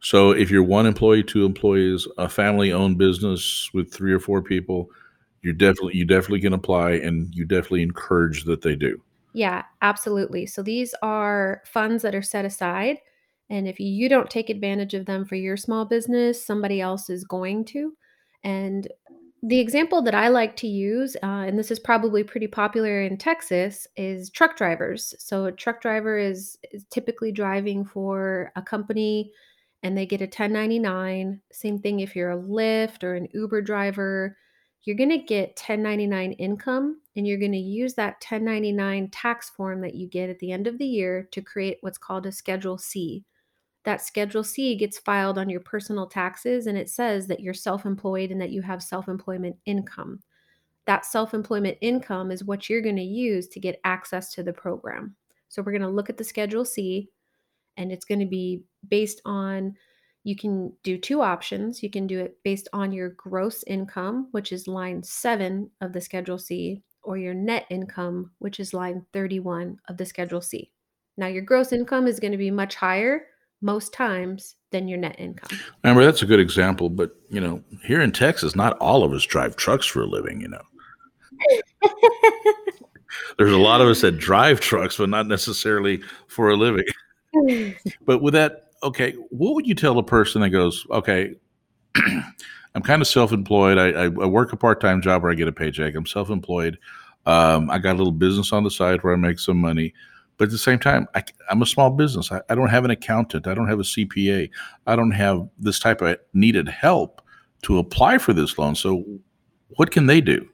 So 0.00 0.30
if 0.30 0.50
you're 0.50 0.62
one 0.62 0.86
employee, 0.86 1.24
two 1.24 1.44
employees, 1.44 2.06
a 2.18 2.28
family 2.28 2.72
owned 2.72 2.98
business 2.98 3.70
with 3.72 3.92
three 3.92 4.12
or 4.12 4.20
four 4.20 4.42
people, 4.42 4.90
you 5.42 5.52
definitely 5.52 5.96
you 5.96 6.04
definitely 6.04 6.40
can 6.40 6.52
apply 6.52 6.92
and 6.92 7.34
you 7.34 7.44
definitely 7.44 7.82
encourage 7.82 8.44
that 8.44 8.62
they 8.62 8.76
do. 8.76 9.00
Yeah, 9.32 9.64
absolutely. 9.82 10.46
So 10.46 10.62
these 10.62 10.94
are 11.02 11.62
funds 11.66 12.02
that 12.02 12.14
are 12.14 12.22
set 12.22 12.44
aside, 12.44 12.98
and 13.50 13.68
if 13.68 13.78
you 13.78 14.08
don't 14.08 14.30
take 14.30 14.50
advantage 14.50 14.94
of 14.94 15.06
them 15.06 15.24
for 15.24 15.34
your 15.34 15.56
small 15.56 15.84
business, 15.84 16.44
somebody 16.44 16.80
else 16.80 17.10
is 17.10 17.24
going 17.24 17.64
to. 17.66 17.92
And 18.42 18.88
the 19.42 19.60
example 19.60 20.02
that 20.02 20.14
I 20.14 20.28
like 20.28 20.56
to 20.56 20.66
use, 20.66 21.16
uh, 21.22 21.44
and 21.46 21.58
this 21.58 21.70
is 21.70 21.78
probably 21.78 22.24
pretty 22.24 22.46
popular 22.46 23.02
in 23.02 23.16
Texas, 23.16 23.86
is 23.96 24.30
truck 24.30 24.56
drivers. 24.56 25.14
So 25.18 25.44
a 25.44 25.52
truck 25.52 25.80
driver 25.80 26.18
is, 26.18 26.58
is 26.72 26.84
typically 26.90 27.30
driving 27.30 27.84
for 27.84 28.50
a 28.56 28.62
company 28.62 29.30
and 29.86 29.96
they 29.96 30.04
get 30.04 30.20
a 30.20 30.24
1099. 30.24 31.40
Same 31.52 31.78
thing 31.78 32.00
if 32.00 32.16
you're 32.16 32.32
a 32.32 32.36
Lyft 32.36 33.04
or 33.04 33.14
an 33.14 33.28
Uber 33.32 33.62
driver, 33.62 34.36
you're 34.82 34.96
going 34.96 35.10
to 35.10 35.18
get 35.18 35.50
1099 35.50 36.32
income 36.32 37.00
and 37.14 37.26
you're 37.26 37.38
going 37.38 37.52
to 37.52 37.58
use 37.58 37.94
that 37.94 38.14
1099 38.14 39.10
tax 39.10 39.50
form 39.50 39.80
that 39.80 39.94
you 39.94 40.08
get 40.08 40.28
at 40.28 40.38
the 40.40 40.52
end 40.52 40.66
of 40.66 40.78
the 40.78 40.86
year 40.86 41.28
to 41.32 41.40
create 41.40 41.78
what's 41.80 41.98
called 41.98 42.26
a 42.26 42.32
Schedule 42.32 42.78
C 42.78 43.24
that 43.86 44.02
Schedule 44.02 44.42
C 44.42 44.74
gets 44.74 44.98
filed 44.98 45.38
on 45.38 45.48
your 45.48 45.60
personal 45.60 46.08
taxes 46.08 46.66
and 46.66 46.76
it 46.76 46.90
says 46.90 47.28
that 47.28 47.40
you're 47.40 47.54
self 47.54 47.86
employed 47.86 48.32
and 48.32 48.40
that 48.40 48.50
you 48.50 48.60
have 48.60 48.82
self 48.82 49.08
employment 49.08 49.56
income. 49.64 50.20
That 50.86 51.06
self 51.06 51.34
employment 51.34 51.78
income 51.80 52.32
is 52.32 52.44
what 52.44 52.68
you're 52.68 52.82
going 52.82 52.96
to 52.96 53.02
use 53.02 53.46
to 53.48 53.60
get 53.60 53.80
access 53.84 54.34
to 54.34 54.42
the 54.42 54.52
program. 54.52 55.14
So 55.48 55.62
we're 55.62 55.70
going 55.70 55.82
to 55.82 55.88
look 55.88 56.10
at 56.10 56.16
the 56.16 56.24
Schedule 56.24 56.64
C 56.64 57.08
and 57.76 57.92
it's 57.92 58.04
going 58.04 58.20
to 58.20 58.26
be 58.26 58.62
based 58.88 59.20
on 59.24 59.74
you 60.26 60.34
can 60.34 60.72
do 60.82 60.98
two 60.98 61.22
options. 61.22 61.84
You 61.84 61.90
can 61.90 62.08
do 62.08 62.18
it 62.18 62.38
based 62.42 62.68
on 62.72 62.90
your 62.90 63.10
gross 63.10 63.62
income, 63.68 64.26
which 64.32 64.50
is 64.50 64.66
line 64.66 65.04
7 65.04 65.70
of 65.80 65.92
the 65.92 66.00
Schedule 66.00 66.38
C, 66.38 66.82
or 67.04 67.16
your 67.16 67.32
net 67.32 67.64
income, 67.70 68.32
which 68.40 68.58
is 68.58 68.74
line 68.74 69.06
31 69.12 69.78
of 69.88 69.96
the 69.98 70.04
Schedule 70.04 70.40
C. 70.40 70.72
Now, 71.16 71.28
your 71.28 71.42
gross 71.42 71.72
income 71.72 72.08
is 72.08 72.18
going 72.18 72.32
to 72.32 72.38
be 72.38 72.50
much 72.50 72.74
higher 72.74 73.26
most 73.62 73.92
times 73.92 74.56
than 74.72 74.88
your 74.88 74.98
net 74.98 75.14
income. 75.18 75.60
Remember, 75.84 76.04
that's 76.04 76.22
a 76.22 76.26
good 76.26 76.40
example, 76.40 76.90
but 76.90 77.12
you 77.30 77.40
know, 77.40 77.62
here 77.84 78.00
in 78.00 78.10
Texas, 78.10 78.56
not 78.56 78.76
all 78.78 79.04
of 79.04 79.12
us 79.12 79.24
drive 79.24 79.54
trucks 79.54 79.86
for 79.86 80.02
a 80.02 80.06
living, 80.06 80.40
you 80.40 80.48
know. 80.48 80.62
There's 83.38 83.52
a 83.52 83.58
lot 83.58 83.80
of 83.80 83.86
us 83.86 84.00
that 84.00 84.18
drive 84.18 84.58
trucks, 84.60 84.96
but 84.96 85.08
not 85.08 85.28
necessarily 85.28 86.02
for 86.26 86.50
a 86.50 86.56
living. 86.56 86.84
But 88.06 88.22
with 88.22 88.34
that, 88.34 88.70
okay, 88.82 89.12
what 89.30 89.54
would 89.54 89.66
you 89.66 89.74
tell 89.74 89.98
a 89.98 90.02
person 90.02 90.42
that 90.42 90.50
goes, 90.50 90.86
okay, 90.90 91.34
I'm 92.74 92.82
kind 92.82 93.00
of 93.00 93.08
self-employed. 93.08 93.78
I, 93.78 93.88
I, 93.88 94.04
I 94.04 94.08
work 94.08 94.52
a 94.52 94.56
part-time 94.56 95.00
job 95.00 95.22
where 95.22 95.32
I 95.32 95.34
get 95.34 95.48
a 95.48 95.52
paycheck. 95.52 95.94
I'm 95.94 96.06
self-employed. 96.06 96.78
Um, 97.24 97.70
I 97.70 97.78
got 97.78 97.94
a 97.94 97.98
little 97.98 98.12
business 98.12 98.52
on 98.52 98.64
the 98.64 98.70
side 98.70 99.02
where 99.02 99.12
I 99.12 99.16
make 99.16 99.38
some 99.38 99.56
money. 99.56 99.94
But 100.38 100.46
at 100.46 100.50
the 100.50 100.58
same 100.58 100.78
time, 100.78 101.08
I, 101.14 101.24
am 101.50 101.62
a 101.62 101.66
small 101.66 101.90
business. 101.90 102.30
I, 102.30 102.42
I 102.50 102.54
don't 102.54 102.68
have 102.68 102.84
an 102.84 102.90
accountant. 102.90 103.46
I 103.46 103.54
don't 103.54 103.68
have 103.68 103.80
a 103.80 103.84
CPA. 103.84 104.50
I 104.86 104.96
don't 104.96 105.12
have 105.12 105.48
this 105.58 105.78
type 105.78 106.02
of 106.02 106.18
needed 106.34 106.68
help 106.68 107.22
to 107.62 107.78
apply 107.78 108.18
for 108.18 108.32
this 108.32 108.58
loan. 108.58 108.74
So, 108.74 109.04
what 109.70 109.90
can 109.90 110.06
they 110.06 110.20
do? 110.20 110.46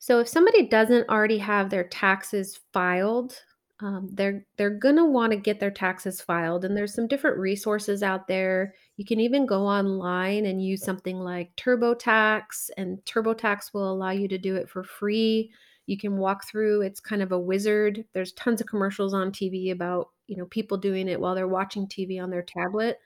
So, 0.00 0.18
if 0.18 0.28
somebody 0.28 0.66
doesn't 0.66 1.08
already 1.08 1.38
have 1.38 1.70
their 1.70 1.84
taxes 1.84 2.58
filed, 2.72 3.40
um, 3.80 4.08
they're 4.12 4.44
they're 4.56 4.70
gonna 4.70 5.06
want 5.06 5.30
to 5.32 5.38
get 5.38 5.60
their 5.60 5.70
taxes 5.70 6.20
filed, 6.20 6.64
and 6.64 6.76
there's 6.76 6.94
some 6.94 7.06
different 7.06 7.38
resources 7.38 8.02
out 8.02 8.26
there. 8.26 8.74
You 8.96 9.04
can 9.04 9.20
even 9.20 9.46
go 9.46 9.64
online 9.66 10.46
and 10.46 10.64
use 10.64 10.82
something 10.82 11.18
like 11.20 11.54
TurboTax, 11.56 12.70
and 12.76 12.98
TurboTax 13.04 13.72
will 13.72 13.92
allow 13.92 14.10
you 14.10 14.26
to 14.28 14.38
do 14.38 14.56
it 14.56 14.68
for 14.68 14.82
free. 14.82 15.52
You 15.86 15.96
can 15.96 16.16
walk 16.16 16.46
through 16.46 16.82
it's 16.82 17.00
kind 17.00 17.22
of 17.22 17.30
a 17.30 17.38
wizard. 17.38 18.04
There's 18.14 18.32
tons 18.32 18.60
of 18.60 18.66
commercials 18.66 19.14
on 19.14 19.30
tv 19.30 19.70
about 19.70 20.08
you 20.26 20.36
know 20.36 20.46
people 20.46 20.76
doing 20.76 21.08
it 21.08 21.20
while 21.20 21.34
they're 21.34 21.48
watching 21.48 21.86
tv 21.86 22.20
on 22.20 22.30
their 22.30 22.42
tablet. 22.42 22.98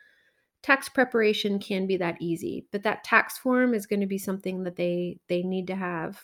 Tax 0.63 0.89
preparation 0.89 1.59
can 1.59 1.87
be 1.87 1.97
that 1.99 2.17
easy 2.21 2.67
but 2.73 2.83
that 2.85 3.05
tax 3.05 3.37
form 3.37 3.75
is 3.75 3.87
going 3.87 4.01
to 4.01 4.07
be 4.07 4.19
something 4.19 4.63
that 4.65 4.77
they 4.77 5.19
they 5.29 5.43
need 5.43 5.67
to 5.67 5.77
have 5.77 6.21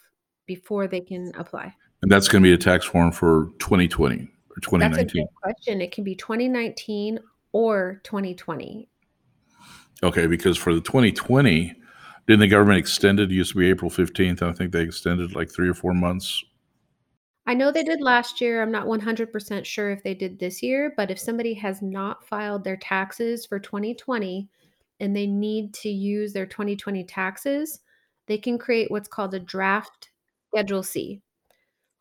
before 0.47 0.89
they 0.89 1.01
can 1.01 1.33
apply. 1.37 1.75
And 2.03 2.11
that's 2.11 2.29
going 2.29 2.43
to 2.43 2.49
be 2.49 2.55
a 2.55 2.59
tax 2.59 2.85
form 2.85 3.13
for 3.13 3.51
2020 3.59 4.29
or 4.59 4.61
2019 4.61 5.07
that's 5.07 5.15
a 5.15 5.17
good 5.17 5.29
question 5.43 5.81
it 5.81 5.93
can 5.93 6.05
be 6.05 6.15
2019 6.15 7.19
or 7.53 8.01
2020 8.05 8.89
okay 10.03 10.27
because 10.27 10.57
for 10.57 10.75
the 10.75 10.81
2020 10.81 11.75
didn't 12.27 12.41
the 12.41 12.49
government 12.49 12.79
extend 12.79 13.19
it? 13.21 13.31
it 13.31 13.35
used 13.35 13.53
to 13.53 13.59
be 13.59 13.71
april 13.71 13.91
15th 13.91 14.43
i 14.43 14.53
think 14.53 14.73
they 14.73 14.83
extended 14.83 15.35
like 15.35 15.51
three 15.51 15.69
or 15.69 15.75
four 15.75 15.95
months 15.95 16.45
I 17.47 17.55
know 17.55 17.73
they 17.73 17.83
did 17.83 18.03
last 18.03 18.43
year. 18.43 18.61
I'm 18.61 18.71
not 18.71 18.87
100% 18.87 19.65
sure 19.65 19.91
if 19.91 20.03
they 20.03 20.13
did 20.13 20.39
this 20.39 20.63
year, 20.63 20.93
but 20.99 21.11
if 21.11 21.19
somebody 21.19 21.55
has 21.55 21.81
not 21.81 22.23
filed 22.29 22.63
their 22.63 22.77
taxes 22.77 23.47
for 23.47 23.59
2020 23.59 24.47
and 25.01 25.17
they 25.17 25.27
need 25.27 25.73
to 25.73 25.89
use 25.89 26.35
their 26.35 26.45
2020 26.45 27.05
taxes, 27.05 27.81
they 28.27 28.37
can 28.37 28.59
create 28.59 28.91
what's 28.91 29.09
called 29.09 29.33
a 29.33 29.41
draft 29.41 30.11
Schedule 30.49 30.83
C. 30.83 31.23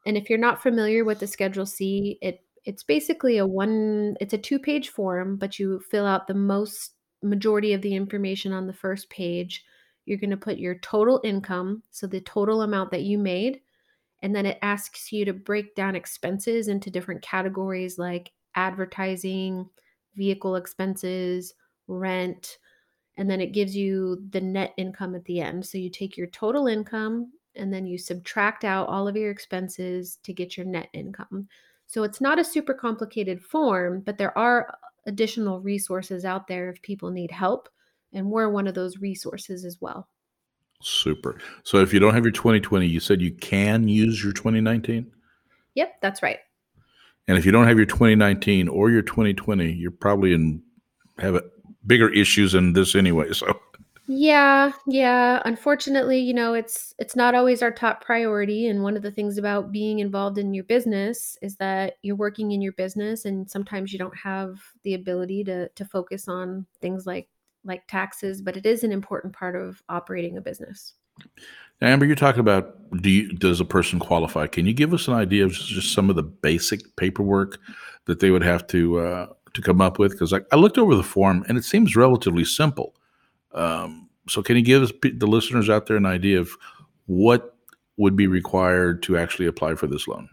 And 0.05 0.17
if 0.17 0.29
you're 0.29 0.37
not 0.37 0.61
familiar 0.61 1.05
with 1.05 1.19
the 1.19 1.27
Schedule 1.27 1.65
C, 1.65 2.17
it 2.21 2.41
it's 2.65 2.83
basically 2.83 3.37
a 3.37 3.45
one 3.45 4.15
it's 4.19 4.33
a 4.33 4.37
two-page 4.37 4.89
form, 4.89 5.37
but 5.37 5.59
you 5.59 5.79
fill 5.91 6.05
out 6.05 6.27
the 6.27 6.33
most 6.33 6.93
majority 7.23 7.73
of 7.73 7.81
the 7.81 7.95
information 7.95 8.53
on 8.53 8.67
the 8.67 8.73
first 8.73 9.09
page. 9.09 9.63
You're 10.05 10.19
going 10.19 10.29
to 10.29 10.37
put 10.37 10.57
your 10.57 10.75
total 10.79 11.19
income, 11.23 11.83
so 11.91 12.07
the 12.07 12.21
total 12.21 12.61
amount 12.61 12.91
that 12.91 13.03
you 13.03 13.17
made 13.17 13.61
and 14.21 14.35
then 14.35 14.45
it 14.45 14.57
asks 14.61 15.11
you 15.11 15.25
to 15.25 15.33
break 15.33 15.75
down 15.75 15.95
expenses 15.95 16.67
into 16.67 16.89
different 16.89 17.21
categories 17.21 17.97
like 17.97 18.31
advertising, 18.55 19.69
vehicle 20.15 20.55
expenses, 20.55 21.53
rent, 21.87 22.57
and 23.17 23.29
then 23.29 23.41
it 23.41 23.53
gives 23.53 23.75
you 23.75 24.23
the 24.31 24.41
net 24.41 24.73
income 24.77 25.15
at 25.15 25.25
the 25.25 25.39
end. 25.41 25.65
So 25.65 25.77
you 25.77 25.89
take 25.89 26.17
your 26.17 26.27
total 26.27 26.67
income 26.67 27.31
and 27.55 27.73
then 27.73 27.85
you 27.85 27.97
subtract 27.97 28.63
out 28.63 28.87
all 28.87 29.07
of 29.07 29.15
your 29.15 29.31
expenses 29.31 30.19
to 30.23 30.33
get 30.33 30.57
your 30.57 30.65
net 30.65 30.89
income. 30.93 31.47
So 31.87 32.03
it's 32.03 32.21
not 32.21 32.39
a 32.39 32.43
super 32.43 32.73
complicated 32.73 33.41
form, 33.41 34.01
but 34.05 34.17
there 34.17 34.37
are 34.37 34.77
additional 35.05 35.61
resources 35.61 36.25
out 36.25 36.47
there 36.47 36.69
if 36.69 36.81
people 36.81 37.09
need 37.09 37.31
help. 37.31 37.69
And 38.13 38.29
we're 38.29 38.49
one 38.49 38.67
of 38.67 38.75
those 38.75 38.97
resources 38.97 39.65
as 39.65 39.77
well. 39.81 40.07
Super. 40.81 41.39
So 41.63 41.79
if 41.79 41.93
you 41.93 41.99
don't 41.99 42.13
have 42.13 42.23
your 42.23 42.31
2020, 42.31 42.85
you 42.85 42.99
said 42.99 43.21
you 43.21 43.31
can 43.31 43.87
use 43.87 44.23
your 44.23 44.33
2019? 44.33 45.11
Yep, 45.75 45.95
that's 46.01 46.21
right. 46.21 46.39
And 47.27 47.37
if 47.37 47.45
you 47.45 47.51
don't 47.51 47.67
have 47.67 47.77
your 47.77 47.85
2019 47.85 48.67
or 48.67 48.89
your 48.89 49.01
2020, 49.01 49.71
you're 49.71 49.91
probably 49.91 50.33
in 50.33 50.61
have 51.19 51.35
a, 51.35 51.43
bigger 51.87 52.09
issues 52.09 52.51
than 52.51 52.73
this 52.73 52.93
anyway. 52.93 53.29
So 53.33 53.59
yeah, 54.07 54.71
yeah. 54.87 55.41
Unfortunately, 55.43 56.19
you 56.19 56.33
know, 56.33 56.53
it's 56.53 56.93
it's 56.97 57.15
not 57.15 57.35
always 57.35 57.61
our 57.61 57.71
top 57.71 58.03
priority 58.03 58.67
and 58.67 58.81
one 58.81 58.95
of 58.95 59.03
the 59.03 59.11
things 59.11 59.37
about 59.37 59.71
being 59.71 59.99
involved 59.99 60.37
in 60.37 60.53
your 60.53 60.63
business 60.63 61.37
is 61.41 61.57
that 61.57 61.97
you're 62.01 62.15
working 62.15 62.51
in 62.51 62.61
your 62.61 62.71
business 62.73 63.25
and 63.25 63.49
sometimes 63.49 63.91
you 63.91 63.99
don't 63.99 64.17
have 64.17 64.59
the 64.83 64.93
ability 64.93 65.43
to 65.43 65.67
to 65.69 65.85
focus 65.85 66.27
on 66.27 66.65
things 66.81 67.05
like 67.05 67.27
like 67.65 67.85
taxes, 67.87 68.41
but 68.41 68.55
it 68.55 68.65
is 68.65 68.83
an 68.83 68.93
important 68.93 69.33
part 69.33 69.55
of 69.55 69.83
operating 69.89 70.37
a 70.37 70.41
business. 70.41 70.93
Amber, 71.81 72.05
you're 72.05 72.15
talking 72.15 72.39
about 72.39 72.75
do 73.01 73.09
you, 73.09 73.33
does 73.33 73.59
a 73.59 73.65
person 73.65 73.99
qualify? 73.99 74.47
Can 74.47 74.65
you 74.65 74.73
give 74.73 74.93
us 74.93 75.07
an 75.07 75.13
idea 75.13 75.45
of 75.45 75.51
just 75.51 75.93
some 75.93 76.09
of 76.09 76.15
the 76.15 76.23
basic 76.23 76.95
paperwork 76.95 77.59
that 78.05 78.19
they 78.19 78.31
would 78.31 78.43
have 78.43 78.65
to 78.67 78.99
uh, 78.99 79.27
to 79.53 79.61
come 79.61 79.81
up 79.81 79.99
with? 79.99 80.13
Because 80.13 80.33
I, 80.33 80.39
I, 80.51 80.55
looked 80.55 80.77
over 80.77 80.95
the 80.95 81.03
form 81.03 81.43
and 81.47 81.57
it 81.57 81.65
seems 81.65 81.95
relatively 81.95 82.45
simple. 82.45 82.95
Um, 83.53 84.09
so, 84.29 84.41
can 84.41 84.55
you 84.55 84.61
give 84.61 84.91
the 85.01 85.27
listeners 85.27 85.69
out 85.69 85.87
there 85.87 85.97
an 85.97 86.05
idea 86.05 86.39
of 86.39 86.51
what 87.05 87.55
would 87.97 88.15
be 88.15 88.27
required 88.27 89.01
to 89.03 89.17
actually 89.17 89.47
apply 89.47 89.75
for 89.75 89.87
this 89.87 90.07
loan? 90.07 90.29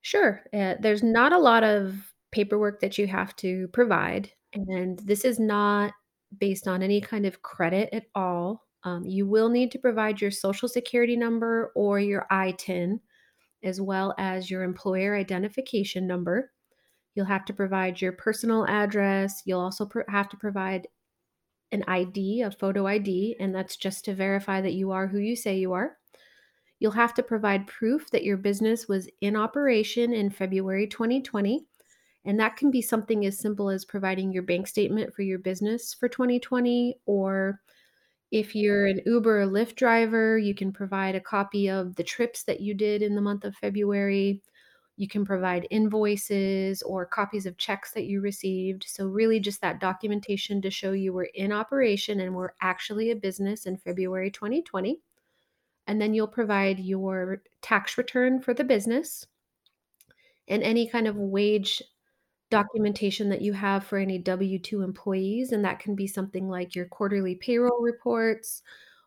Sure. 0.00 0.42
Uh, 0.52 0.74
there's 0.80 1.02
not 1.02 1.32
a 1.32 1.38
lot 1.38 1.64
of 1.64 2.12
paperwork 2.32 2.80
that 2.80 2.98
you 2.98 3.06
have 3.06 3.36
to 3.36 3.68
provide, 3.68 4.30
and 4.54 4.98
this 5.00 5.24
is 5.24 5.38
not 5.38 5.92
based 6.38 6.66
on 6.66 6.82
any 6.82 7.00
kind 7.00 7.26
of 7.26 7.42
credit 7.42 7.88
at 7.92 8.06
all. 8.14 8.66
Um, 8.84 9.04
you 9.04 9.26
will 9.26 9.48
need 9.48 9.70
to 9.72 9.78
provide 9.78 10.20
your 10.20 10.30
social 10.30 10.68
security 10.68 11.16
number 11.16 11.72
or 11.76 12.00
your 12.00 12.26
ITIN, 12.32 12.98
as 13.62 13.80
well 13.80 14.14
as 14.18 14.50
your 14.50 14.62
employer 14.62 15.14
identification 15.14 16.06
number. 16.06 16.50
You'll 17.14 17.26
have 17.26 17.44
to 17.44 17.52
provide 17.52 18.00
your 18.00 18.12
personal 18.12 18.66
address. 18.66 19.42
You'll 19.44 19.60
also 19.60 19.86
pr- 19.86 20.00
have 20.08 20.28
to 20.30 20.36
provide 20.36 20.88
an 21.72 21.84
ID, 21.88 22.42
a 22.42 22.50
photo 22.50 22.86
ID, 22.86 23.36
and 23.40 23.54
that's 23.54 23.76
just 23.76 24.04
to 24.04 24.14
verify 24.14 24.60
that 24.60 24.74
you 24.74 24.92
are 24.92 25.08
who 25.08 25.18
you 25.18 25.34
say 25.34 25.56
you 25.58 25.72
are. 25.72 25.96
You'll 26.78 26.92
have 26.92 27.14
to 27.14 27.22
provide 27.22 27.66
proof 27.66 28.10
that 28.10 28.24
your 28.24 28.36
business 28.36 28.86
was 28.88 29.08
in 29.20 29.36
operation 29.36 30.12
in 30.12 30.30
February 30.30 30.86
2020 30.86 31.66
and 32.24 32.38
that 32.38 32.56
can 32.56 32.70
be 32.70 32.82
something 32.82 33.26
as 33.26 33.38
simple 33.38 33.68
as 33.68 33.84
providing 33.84 34.32
your 34.32 34.44
bank 34.44 34.66
statement 34.66 35.14
for 35.14 35.22
your 35.22 35.38
business 35.38 35.92
for 35.92 36.08
2020. 36.08 36.98
Or 37.06 37.60
if 38.30 38.54
you're 38.54 38.86
an 38.86 39.00
Uber 39.04 39.42
or 39.42 39.46
Lyft 39.46 39.74
driver, 39.74 40.38
you 40.38 40.54
can 40.54 40.72
provide 40.72 41.14
a 41.14 41.20
copy 41.20 41.68
of 41.68 41.96
the 41.96 42.04
trips 42.04 42.44
that 42.44 42.60
you 42.60 42.74
did 42.74 43.02
in 43.02 43.14
the 43.14 43.20
month 43.20 43.44
of 43.44 43.56
February. 43.56 44.40
You 44.96 45.08
can 45.08 45.24
provide 45.24 45.66
invoices 45.70 46.82
or 46.82 47.06
copies 47.06 47.46
of 47.46 47.56
checks 47.56 47.92
that 47.92 48.04
you 48.04 48.20
received. 48.20 48.84
So, 48.86 49.06
really, 49.06 49.40
just 49.40 49.60
that 49.62 49.80
documentation 49.80 50.60
to 50.62 50.70
show 50.70 50.92
you 50.92 51.12
were 51.12 51.30
in 51.34 51.50
operation 51.52 52.20
and 52.20 52.34
were 52.34 52.54
actually 52.60 53.10
a 53.10 53.16
business 53.16 53.66
in 53.66 53.78
February 53.78 54.30
2020. 54.30 55.00
And 55.86 56.00
then 56.00 56.14
you'll 56.14 56.28
provide 56.28 56.78
your 56.78 57.42
tax 57.62 57.98
return 57.98 58.40
for 58.40 58.54
the 58.54 58.64
business 58.64 59.26
and 60.48 60.62
any 60.62 60.88
kind 60.88 61.08
of 61.08 61.16
wage 61.16 61.82
documentation 62.50 63.30
that 63.30 63.40
you 63.40 63.54
have 63.54 63.82
for 63.84 63.98
any 63.98 64.18
W 64.18 64.58
2 64.58 64.82
employees. 64.82 65.52
And 65.52 65.64
that 65.64 65.78
can 65.80 65.94
be 65.96 66.06
something 66.06 66.48
like 66.48 66.74
your 66.74 66.86
quarterly 66.86 67.34
payroll 67.34 67.82
reports, 67.82 68.62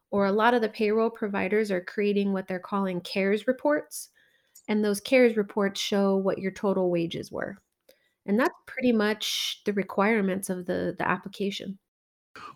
or 0.10 0.26
a 0.26 0.32
lot 0.32 0.54
of 0.56 0.62
the 0.62 0.70
payroll 0.70 1.12
providers 1.12 1.72
are 1.72 1.82
creating 1.82 2.34
what 2.34 2.48
they're 2.48 2.60
calling 2.60 3.02
CARES 3.02 3.48
reports. 3.48 4.10
And 4.68 4.84
those 4.84 5.00
CARES 5.00 5.38
reports 5.38 5.80
show 5.80 6.18
what 6.18 6.40
your 6.40 6.52
total 6.52 6.90
wages 6.90 7.32
were. 7.32 7.58
And 8.26 8.40
that's 8.40 8.56
pretty 8.66 8.92
much 8.92 9.62
the 9.66 9.74
requirements 9.74 10.50
of 10.50 10.66
the, 10.66 10.96
the 10.98 11.08
application. 11.08 11.78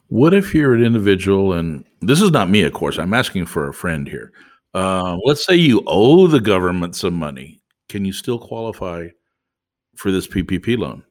What 0.07 0.33
if 0.33 0.53
you're 0.53 0.73
an 0.73 0.83
individual, 0.83 1.53
and 1.53 1.85
this 2.01 2.21
is 2.21 2.31
not 2.31 2.49
me, 2.49 2.63
of 2.63 2.73
course, 2.73 2.97
I'm 2.97 3.13
asking 3.13 3.45
for 3.45 3.69
a 3.69 3.73
friend 3.73 4.07
here. 4.07 4.31
Uh, 4.73 5.17
let's 5.23 5.45
say 5.45 5.55
you 5.55 5.83
owe 5.87 6.27
the 6.27 6.39
government 6.39 6.95
some 6.95 7.13
money. 7.13 7.61
Can 7.87 8.05
you 8.05 8.13
still 8.13 8.39
qualify 8.39 9.07
for 9.95 10.11
this 10.11 10.27
PPP 10.27 10.77
loan? 10.77 11.03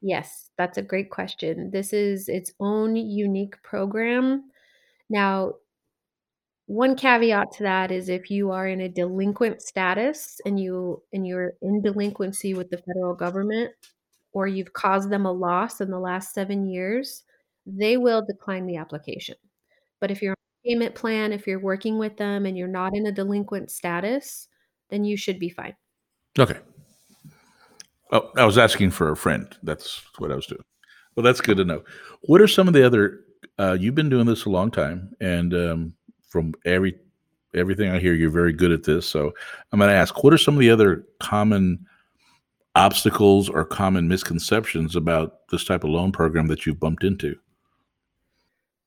Yes, 0.00 0.50
that's 0.56 0.78
a 0.78 0.82
great 0.82 1.10
question. 1.10 1.70
This 1.70 1.92
is 1.92 2.28
its 2.28 2.52
own 2.60 2.96
unique 2.96 3.60
program. 3.62 4.44
Now, 5.10 5.54
one 6.68 6.96
caveat 6.96 7.50
to 7.52 7.62
that 7.62 7.90
is 7.90 8.10
if 8.10 8.30
you 8.30 8.50
are 8.50 8.68
in 8.68 8.82
a 8.82 8.90
delinquent 8.90 9.62
status 9.62 10.38
and 10.44 10.60
you 10.60 11.02
and 11.14 11.26
you're 11.26 11.54
in 11.62 11.80
delinquency 11.80 12.52
with 12.52 12.68
the 12.68 12.76
federal 12.76 13.14
government 13.14 13.72
or 14.32 14.46
you've 14.46 14.74
caused 14.74 15.08
them 15.08 15.24
a 15.24 15.32
loss 15.32 15.80
in 15.80 15.90
the 15.90 15.98
last 15.98 16.34
7 16.34 16.68
years, 16.68 17.24
they 17.64 17.96
will 17.96 18.22
decline 18.22 18.66
the 18.66 18.76
application. 18.76 19.36
But 19.98 20.10
if 20.10 20.20
you're 20.20 20.32
on 20.32 20.36
a 20.36 20.68
payment 20.68 20.94
plan, 20.94 21.32
if 21.32 21.46
you're 21.46 21.58
working 21.58 21.98
with 21.98 22.18
them 22.18 22.44
and 22.44 22.56
you're 22.56 22.68
not 22.68 22.94
in 22.94 23.06
a 23.06 23.12
delinquent 23.12 23.70
status, 23.70 24.46
then 24.90 25.04
you 25.04 25.16
should 25.16 25.38
be 25.38 25.48
fine. 25.48 25.74
Okay. 26.38 26.58
Oh, 28.12 28.30
I 28.36 28.44
was 28.44 28.58
asking 28.58 28.90
for 28.90 29.10
a 29.10 29.16
friend. 29.16 29.56
That's 29.62 30.02
what 30.18 30.30
I 30.30 30.34
was 30.34 30.46
doing. 30.46 30.60
Well, 31.16 31.24
that's 31.24 31.40
good 31.40 31.56
to 31.56 31.64
know. 31.64 31.82
What 32.24 32.42
are 32.42 32.46
some 32.46 32.68
of 32.68 32.74
the 32.74 32.84
other? 32.84 33.20
Uh, 33.58 33.76
you've 33.80 33.94
been 33.94 34.10
doing 34.10 34.26
this 34.26 34.44
a 34.44 34.50
long 34.50 34.70
time, 34.70 35.12
and 35.20 35.54
um, 35.54 35.94
from 36.28 36.54
every 36.64 36.94
everything 37.54 37.90
I 37.90 37.98
hear, 37.98 38.14
you're 38.14 38.30
very 38.30 38.52
good 38.52 38.72
at 38.72 38.84
this. 38.84 39.06
So 39.06 39.32
I'm 39.72 39.78
going 39.78 39.90
to 39.90 39.96
ask, 39.96 40.22
what 40.22 40.32
are 40.32 40.38
some 40.38 40.54
of 40.54 40.60
the 40.60 40.70
other 40.70 41.06
common 41.20 41.86
obstacles 42.74 43.48
or 43.48 43.64
common 43.64 44.06
misconceptions 44.06 44.94
about 44.94 45.48
this 45.50 45.64
type 45.64 45.84
of 45.84 45.90
loan 45.90 46.12
program 46.12 46.46
that 46.48 46.66
you've 46.66 46.80
bumped 46.80 47.04
into? 47.04 47.36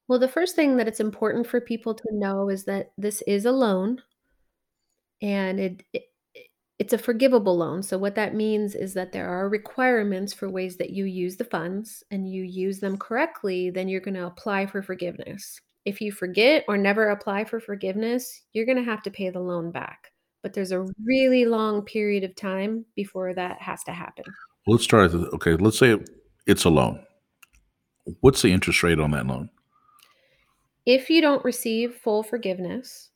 Well, 0.07 0.19
the 0.19 0.27
first 0.27 0.55
thing 0.55 0.77
that 0.77 0.87
it's 0.87 0.99
important 0.99 1.47
for 1.47 1.61
people 1.61 1.93
to 1.93 2.07
know 2.11 2.49
is 2.49 2.65
that 2.65 2.91
this 2.97 3.21
is 3.27 3.45
a 3.45 3.51
loan, 3.51 4.01
and 5.21 5.59
it, 5.59 5.83
it 5.93 6.03
it's 6.79 6.93
a 6.93 6.97
forgivable 6.97 7.57
loan. 7.57 7.83
So, 7.83 7.97
what 7.97 8.15
that 8.15 8.33
means 8.33 8.75
is 8.75 8.93
that 8.95 9.11
there 9.11 9.29
are 9.29 9.47
requirements 9.47 10.33
for 10.33 10.49
ways 10.49 10.77
that 10.77 10.89
you 10.89 11.05
use 11.05 11.37
the 11.37 11.45
funds 11.45 12.03
and 12.11 12.27
you 12.27 12.43
use 12.43 12.79
them 12.79 12.97
correctly, 12.97 13.69
then 13.69 13.87
you're 13.87 14.01
going 14.01 14.15
to 14.15 14.25
apply 14.25 14.65
for 14.65 14.81
forgiveness. 14.81 15.61
If 15.85 15.99
you 15.99 16.11
forget 16.11 16.63
or 16.67 16.77
never 16.77 17.09
apply 17.09 17.45
for 17.45 17.59
forgiveness, 17.59 18.41
you're 18.53 18.65
going 18.65 18.77
to 18.77 18.83
have 18.83 19.01
to 19.03 19.11
pay 19.11 19.29
the 19.29 19.39
loan 19.39 19.71
back. 19.71 20.11
But 20.43 20.53
there's 20.53 20.71
a 20.71 20.85
really 21.03 21.45
long 21.45 21.83
period 21.83 22.23
of 22.23 22.35
time 22.35 22.85
before 22.95 23.33
that 23.33 23.61
has 23.61 23.83
to 23.83 23.91
happen. 23.91 24.25
Let's 24.67 24.83
start. 24.83 25.13
Okay, 25.13 25.53
let's 25.53 25.79
say 25.79 25.97
it's 26.45 26.65
a 26.65 26.69
loan. 26.69 27.03
What's 28.21 28.41
the 28.41 28.51
interest 28.51 28.83
rate 28.83 28.99
on 28.99 29.11
that 29.11 29.27
loan? 29.27 29.49
If 30.85 31.09
you 31.09 31.21
don't 31.21 31.43
receive 31.45 31.95
full 31.95 32.23
forgiveness, 32.23 33.09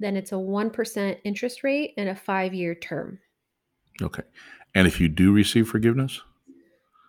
then 0.00 0.16
it's 0.16 0.32
a 0.32 0.36
1% 0.36 1.18
interest 1.24 1.62
rate 1.62 1.94
and 1.96 2.08
a 2.08 2.14
five 2.14 2.52
year 2.52 2.74
term. 2.74 3.20
Okay. 4.02 4.22
And 4.74 4.86
if 4.88 5.00
you 5.00 5.08
do 5.08 5.32
receive 5.32 5.68
forgiveness? 5.68 6.20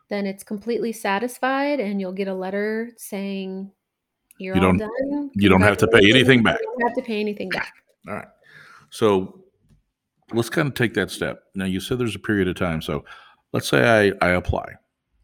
Then 0.09 0.27
it's 0.27 0.43
completely 0.43 0.91
satisfied 0.91 1.79
and 1.79 1.99
you'll 1.99 2.11
get 2.11 2.27
a 2.27 2.33
letter 2.33 2.91
saying 2.97 3.71
you're 4.37 4.55
you 4.55 4.61
don't, 4.61 4.77
done. 4.77 5.31
You 5.35 5.49
don't 5.49 5.61
have 5.61 5.77
to 5.77 5.87
pay 5.87 6.09
anything 6.09 6.43
back. 6.43 6.59
You 6.59 6.75
don't 6.79 6.89
have 6.89 6.95
to 6.97 7.01
pay 7.01 7.19
anything 7.19 7.49
back. 7.49 7.73
All 8.07 8.15
right. 8.15 8.27
So 8.89 9.41
let's 10.33 10.49
kind 10.49 10.67
of 10.67 10.73
take 10.73 10.93
that 10.95 11.11
step. 11.11 11.43
Now 11.55 11.65
you 11.65 11.79
said 11.79 11.97
there's 11.97 12.15
a 12.15 12.19
period 12.19 12.47
of 12.47 12.55
time. 12.55 12.81
So 12.81 13.05
let's 13.53 13.67
say 13.67 14.11
I, 14.21 14.25
I 14.25 14.31
apply. 14.31 14.73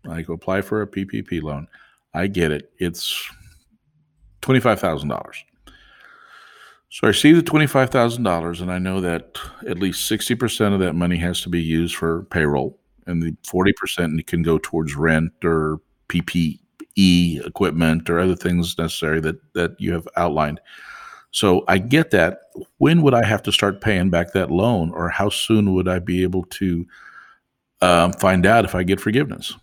I 0.09 0.21
go 0.21 0.33
apply 0.33 0.61
for 0.61 0.81
a 0.81 0.87
PPP 0.87 1.41
loan. 1.43 1.67
I 2.13 2.27
get 2.27 2.51
it. 2.51 2.71
It's 2.77 3.29
$25,000. 4.41 5.35
So 6.89 7.05
I 7.05 7.07
receive 7.07 7.37
the 7.37 7.41
twenty-five 7.41 7.89
thousand 7.89 8.23
dollars, 8.23 8.59
and 8.59 8.69
I 8.69 8.77
know 8.77 8.99
that 8.99 9.37
at 9.65 9.79
least 9.79 10.07
sixty 10.07 10.35
percent 10.35 10.73
of 10.73 10.81
that 10.81 10.91
money 10.91 11.15
has 11.19 11.39
to 11.43 11.49
be 11.49 11.61
used 11.61 11.95
for 11.95 12.23
payroll, 12.23 12.77
and 13.07 13.23
the 13.23 13.33
forty 13.47 13.71
percent 13.71 14.27
can 14.27 14.41
go 14.41 14.57
towards 14.57 14.93
rent 14.93 15.31
or 15.41 15.79
PPE 16.97 17.45
equipment 17.45 18.09
or 18.09 18.19
other 18.19 18.35
things 18.35 18.77
necessary 18.77 19.19
that 19.21 19.39
that 19.53 19.79
you 19.79 19.93
have 19.93 20.07
outlined. 20.15 20.59
So 21.31 21.63
I 21.67 21.77
get 21.77 22.11
that. 22.11 22.41
When 22.77 23.01
would 23.01 23.13
I 23.13 23.25
have 23.25 23.41
to 23.43 23.51
start 23.51 23.81
paying 23.81 24.09
back 24.09 24.33
that 24.33 24.51
loan, 24.51 24.91
or 24.91 25.09
how 25.09 25.29
soon 25.29 25.73
would 25.73 25.87
I 25.87 25.99
be 25.99 26.23
able 26.23 26.43
to 26.43 26.85
um, 27.81 28.13
find 28.13 28.45
out 28.45 28.65
if 28.65 28.75
I 28.75 28.83
get 28.83 28.99
forgiveness? 28.99 29.55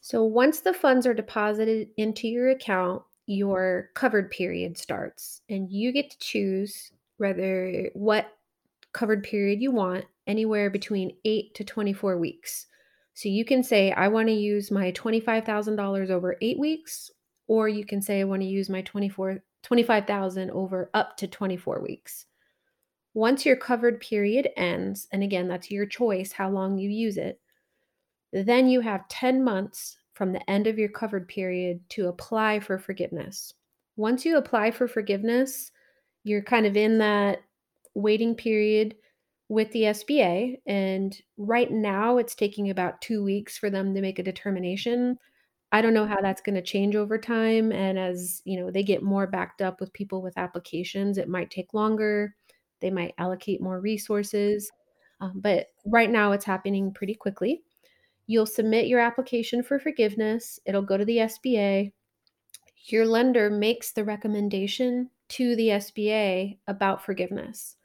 So 0.00 0.24
once 0.24 0.60
the 0.60 0.72
funds 0.72 1.06
are 1.06 1.14
deposited 1.14 1.88
into 1.96 2.26
your 2.26 2.50
account, 2.50 3.02
your 3.26 3.90
covered 3.94 4.30
period 4.30 4.76
starts 4.76 5.42
and 5.48 5.70
you 5.70 5.92
get 5.92 6.10
to 6.10 6.18
choose 6.18 6.90
whether 7.18 7.90
what 7.92 8.32
covered 8.92 9.22
period 9.22 9.60
you 9.62 9.70
want, 9.70 10.04
anywhere 10.26 10.70
between 10.70 11.16
8 11.24 11.54
to 11.54 11.64
24 11.64 12.16
weeks. 12.18 12.66
So 13.20 13.28
you 13.28 13.44
can 13.44 13.62
say, 13.62 13.92
I 13.92 14.08
want 14.08 14.28
to 14.28 14.34
use 14.34 14.70
my 14.70 14.92
$25,000 14.92 16.08
over 16.08 16.38
eight 16.40 16.58
weeks, 16.58 17.10
or 17.48 17.68
you 17.68 17.84
can 17.84 18.00
say, 18.00 18.22
I 18.22 18.24
want 18.24 18.40
to 18.40 18.48
use 18.48 18.70
my 18.70 18.80
24, 18.80 19.42
25,000 19.62 20.50
over 20.52 20.88
up 20.94 21.18
to 21.18 21.26
24 21.26 21.82
weeks. 21.82 22.24
Once 23.12 23.44
your 23.44 23.56
covered 23.56 24.00
period 24.00 24.48
ends, 24.56 25.06
and 25.12 25.22
again, 25.22 25.48
that's 25.48 25.70
your 25.70 25.84
choice 25.84 26.32
how 26.32 26.48
long 26.48 26.78
you 26.78 26.88
use 26.88 27.18
it, 27.18 27.38
then 28.32 28.70
you 28.70 28.80
have 28.80 29.06
10 29.08 29.44
months 29.44 29.98
from 30.14 30.32
the 30.32 30.50
end 30.50 30.66
of 30.66 30.78
your 30.78 30.88
covered 30.88 31.28
period 31.28 31.78
to 31.90 32.08
apply 32.08 32.58
for 32.58 32.78
forgiveness. 32.78 33.52
Once 33.96 34.24
you 34.24 34.38
apply 34.38 34.70
for 34.70 34.88
forgiveness, 34.88 35.72
you're 36.24 36.42
kind 36.42 36.64
of 36.64 36.74
in 36.74 36.96
that 36.96 37.40
waiting 37.92 38.34
period 38.34 38.94
with 39.50 39.72
the 39.72 39.82
SBA. 39.82 40.60
And 40.64 41.20
right 41.36 41.72
now, 41.72 42.18
it's 42.18 42.36
taking 42.36 42.70
about 42.70 43.00
two 43.00 43.24
weeks 43.24 43.58
for 43.58 43.68
them 43.68 43.92
to 43.94 44.00
make 44.00 44.20
a 44.20 44.22
determination. 44.22 45.18
I 45.72 45.82
don't 45.82 45.92
know 45.92 46.06
how 46.06 46.20
that's 46.20 46.40
going 46.40 46.54
to 46.54 46.62
change 46.62 46.94
over 46.94 47.18
time. 47.18 47.72
And 47.72 47.98
as 47.98 48.42
you 48.44 48.60
know, 48.60 48.70
they 48.70 48.84
get 48.84 49.02
more 49.02 49.26
backed 49.26 49.60
up 49.60 49.80
with 49.80 49.92
people 49.92 50.22
with 50.22 50.38
applications, 50.38 51.18
it 51.18 51.28
might 51.28 51.50
take 51.50 51.74
longer. 51.74 52.36
They 52.80 52.90
might 52.90 53.14
allocate 53.18 53.60
more 53.60 53.80
resources. 53.80 54.70
Um, 55.20 55.32
but 55.34 55.66
right 55.84 56.10
now, 56.10 56.30
it's 56.30 56.44
happening 56.44 56.94
pretty 56.94 57.14
quickly. 57.14 57.62
You'll 58.28 58.46
submit 58.46 58.86
your 58.86 59.00
application 59.00 59.64
for 59.64 59.80
forgiveness. 59.80 60.60
It'll 60.64 60.80
go 60.80 60.96
to 60.96 61.04
the 61.04 61.18
SBA. 61.18 61.92
Your 62.84 63.04
lender 63.04 63.50
makes 63.50 63.90
the 63.90 64.04
recommendation 64.04 65.10
to 65.30 65.56
the 65.56 65.68
SBA 65.70 66.58
about 66.68 67.04
forgiveness. 67.04 67.76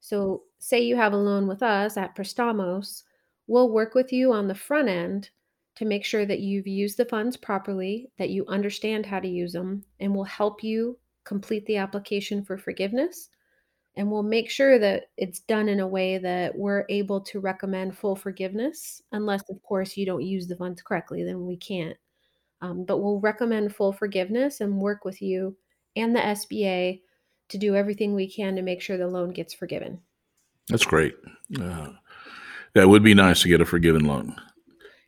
So, 0.00 0.42
say 0.64 0.80
you 0.80 0.96
have 0.96 1.12
a 1.12 1.16
loan 1.16 1.46
with 1.46 1.62
us 1.62 1.98
at 1.98 2.16
Prestamos, 2.16 3.02
we'll 3.46 3.70
work 3.70 3.94
with 3.94 4.10
you 4.14 4.32
on 4.32 4.48
the 4.48 4.54
front 4.54 4.88
end 4.88 5.28
to 5.76 5.84
make 5.84 6.06
sure 6.06 6.24
that 6.24 6.40
you've 6.40 6.66
used 6.66 6.96
the 6.96 7.04
funds 7.04 7.36
properly, 7.36 8.10
that 8.16 8.30
you 8.30 8.46
understand 8.46 9.04
how 9.04 9.20
to 9.20 9.28
use 9.28 9.52
them, 9.52 9.84
and 10.00 10.14
we'll 10.14 10.24
help 10.24 10.64
you 10.64 10.98
complete 11.24 11.66
the 11.66 11.76
application 11.76 12.42
for 12.42 12.56
forgiveness. 12.56 13.28
And 13.96 14.10
we'll 14.10 14.22
make 14.22 14.48
sure 14.48 14.78
that 14.78 15.10
it's 15.18 15.40
done 15.40 15.68
in 15.68 15.80
a 15.80 15.86
way 15.86 16.16
that 16.16 16.56
we're 16.56 16.86
able 16.88 17.20
to 17.20 17.40
recommend 17.40 17.98
full 17.98 18.16
forgiveness 18.16 19.02
unless 19.12 19.42
of 19.50 19.62
course 19.62 19.98
you 19.98 20.06
don't 20.06 20.24
use 20.24 20.46
the 20.46 20.56
funds 20.56 20.80
correctly 20.80 21.24
then 21.24 21.44
we 21.44 21.58
can't. 21.58 21.96
Um, 22.62 22.86
but 22.86 22.98
we'll 22.98 23.20
recommend 23.20 23.76
full 23.76 23.92
forgiveness 23.92 24.62
and 24.62 24.80
work 24.80 25.04
with 25.04 25.20
you 25.20 25.56
and 25.94 26.16
the 26.16 26.20
sba 26.20 27.00
to 27.50 27.58
do 27.58 27.76
everything 27.76 28.14
we 28.14 28.28
can 28.28 28.56
to 28.56 28.62
make 28.62 28.80
sure 28.80 28.96
the 28.96 29.06
loan 29.06 29.30
gets 29.30 29.52
forgiven 29.52 30.00
that's 30.68 30.84
great 30.84 31.14
uh, 31.60 31.88
that 32.74 32.88
would 32.88 33.02
be 33.02 33.14
nice 33.14 33.42
to 33.42 33.48
get 33.48 33.60
a 33.60 33.64
forgiven 33.64 34.04
loan 34.04 34.34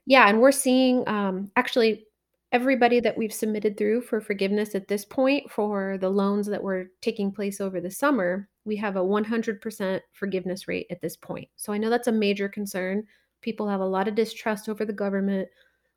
yeah 0.06 0.28
and 0.28 0.40
we're 0.40 0.52
seeing 0.52 1.06
um, 1.08 1.50
actually 1.56 2.06
everybody 2.52 3.00
that 3.00 3.16
we've 3.16 3.34
submitted 3.34 3.76
through 3.76 4.00
for 4.00 4.20
forgiveness 4.20 4.74
at 4.74 4.88
this 4.88 5.04
point 5.04 5.50
for 5.50 5.98
the 6.00 6.08
loans 6.08 6.46
that 6.46 6.62
were 6.62 6.90
taking 7.02 7.32
place 7.32 7.60
over 7.60 7.80
the 7.80 7.90
summer, 7.90 8.48
we 8.64 8.76
have 8.76 8.96
a 8.96 9.00
100% 9.00 10.00
forgiveness 10.12 10.68
rate 10.68 10.86
at 10.90 11.00
this 11.00 11.16
point. 11.16 11.48
So 11.56 11.72
I 11.72 11.78
know 11.78 11.90
that's 11.90 12.08
a 12.08 12.12
major 12.12 12.48
concern. 12.48 13.04
People 13.42 13.68
have 13.68 13.80
a 13.80 13.86
lot 13.86 14.08
of 14.08 14.14
distrust 14.14 14.68
over 14.68 14.84
the 14.84 14.92
government 14.92 15.48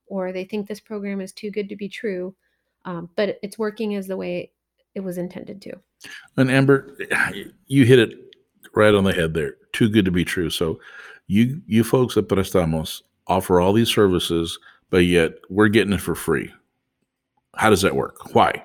or 0.08 0.32
they 0.32 0.44
think 0.44 0.68
this 0.68 0.80
program 0.80 1.22
is 1.22 1.32
too 1.32 1.52
good 1.52 1.70
to 1.70 1.76
be 1.76 1.88
true. 1.88 2.36
Um, 2.86 3.10
but 3.16 3.40
it's 3.44 3.60
working 3.60 3.96
as 3.96 4.08
the 4.08 4.18
way 4.18 4.52
it 4.96 5.02
was 5.02 5.18
intended 5.18 5.62
to. 5.62 5.74
And 6.36 6.50
Amber, 6.50 6.98
you 7.68 7.86
hit 7.86 8.00
it 8.00 8.29
right 8.76 8.94
on 8.94 9.04
the 9.04 9.14
head 9.14 9.34
there. 9.34 9.56
Too 9.74 9.90
good 9.90 10.06
to 10.06 10.12
be 10.12 10.26
true. 10.26 10.50
So 10.50 10.80
you 11.28 11.62
you 11.68 11.84
folks 11.84 12.18
at 12.18 12.28
Prestamos 12.28 13.02
offer 13.28 13.60
all 13.60 13.74
these 13.74 13.90
services 13.90 14.58
but 14.90 15.06
yet 15.06 15.34
we're 15.50 15.68
getting 15.68 15.94
it 15.94 16.02
for 16.02 16.16
free. 16.16 16.52
How 17.56 17.70
does 17.70 17.82
that 17.82 17.96
work? 17.96 18.34
Why? 18.34 18.64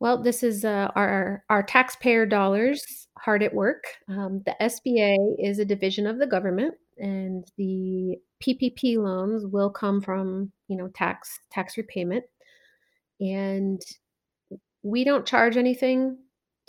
Well, 0.00 0.22
this 0.22 0.42
is 0.42 0.64
uh, 0.64 0.90
our 0.94 1.44
our 1.50 1.62
taxpayer 1.62 2.26
dollars 2.26 3.08
hard 3.18 3.42
at 3.42 3.54
work. 3.54 3.84
Um, 4.08 4.42
the 4.46 4.54
SBA 4.60 5.16
is 5.38 5.58
a 5.58 5.64
division 5.64 6.06
of 6.06 6.18
the 6.18 6.26
government, 6.26 6.74
and 6.98 7.44
the 7.56 8.16
PPP 8.42 8.98
loans 8.98 9.44
will 9.46 9.70
come 9.70 10.00
from 10.00 10.52
you 10.68 10.76
know 10.76 10.88
tax 10.88 11.40
tax 11.50 11.76
repayment, 11.76 12.24
and 13.20 13.82
we 14.82 15.02
don't 15.02 15.26
charge 15.26 15.56
anything 15.56 16.18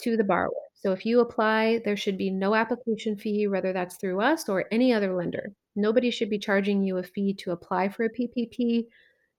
to 0.01 0.17
the 0.17 0.23
borrower. 0.23 0.49
So 0.79 0.93
if 0.93 1.05
you 1.05 1.19
apply, 1.19 1.81
there 1.83 1.97
should 1.97 2.17
be 2.17 2.29
no 2.29 2.55
application 2.55 3.17
fee, 3.17 3.47
whether 3.47 3.73
that's 3.73 3.97
through 3.97 4.21
us 4.21 4.47
or 4.47 4.65
any 4.71 4.93
other 4.93 5.13
lender. 5.13 5.53
Nobody 5.75 6.09
should 6.09 6.29
be 6.29 6.39
charging 6.39 6.83
you 6.83 6.97
a 6.97 7.03
fee 7.03 7.33
to 7.35 7.51
apply 7.51 7.89
for 7.89 8.05
a 8.05 8.09
PPP. 8.09 8.85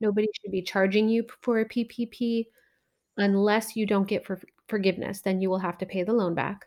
Nobody 0.00 0.28
should 0.40 0.52
be 0.52 0.62
charging 0.62 1.08
you 1.08 1.26
for 1.40 1.60
a 1.60 1.68
PPP 1.68 2.46
unless 3.16 3.74
you 3.74 3.86
don't 3.86 4.08
get 4.08 4.26
for 4.26 4.40
forgiveness. 4.68 5.22
Then 5.22 5.40
you 5.40 5.50
will 5.50 5.58
have 5.58 5.78
to 5.78 5.86
pay 5.86 6.02
the 6.02 6.12
loan 6.12 6.34
back. 6.34 6.66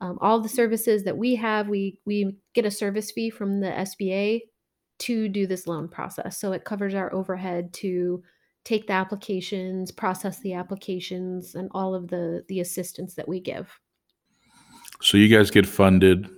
Um, 0.00 0.18
all 0.20 0.40
the 0.40 0.48
services 0.48 1.04
that 1.04 1.18
we 1.18 1.36
have, 1.36 1.68
we 1.68 1.98
we 2.04 2.36
get 2.54 2.64
a 2.64 2.70
service 2.70 3.10
fee 3.10 3.30
from 3.30 3.60
the 3.60 3.68
SBA 3.68 4.40
to 5.00 5.28
do 5.28 5.46
this 5.46 5.66
loan 5.66 5.88
process. 5.88 6.38
So 6.38 6.52
it 6.52 6.64
covers 6.64 6.94
our 6.94 7.12
overhead 7.12 7.72
to 7.74 8.22
take 8.64 8.86
the 8.86 8.92
applications, 8.92 9.90
process 9.90 10.40
the 10.40 10.54
applications, 10.54 11.54
and 11.54 11.68
all 11.72 11.94
of 11.94 12.08
the 12.08 12.44
the 12.48 12.60
assistance 12.60 13.14
that 13.14 13.28
we 13.28 13.40
give. 13.40 13.79
So 15.00 15.16
you 15.16 15.34
guys 15.34 15.50
get 15.50 15.66
funded 15.66 16.28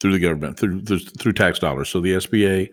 through 0.00 0.12
the 0.12 0.18
government 0.18 0.58
through 0.58 0.82
through 0.82 1.32
tax 1.32 1.58
dollars. 1.58 1.88
So 1.88 2.00
the 2.00 2.14
SBA 2.14 2.68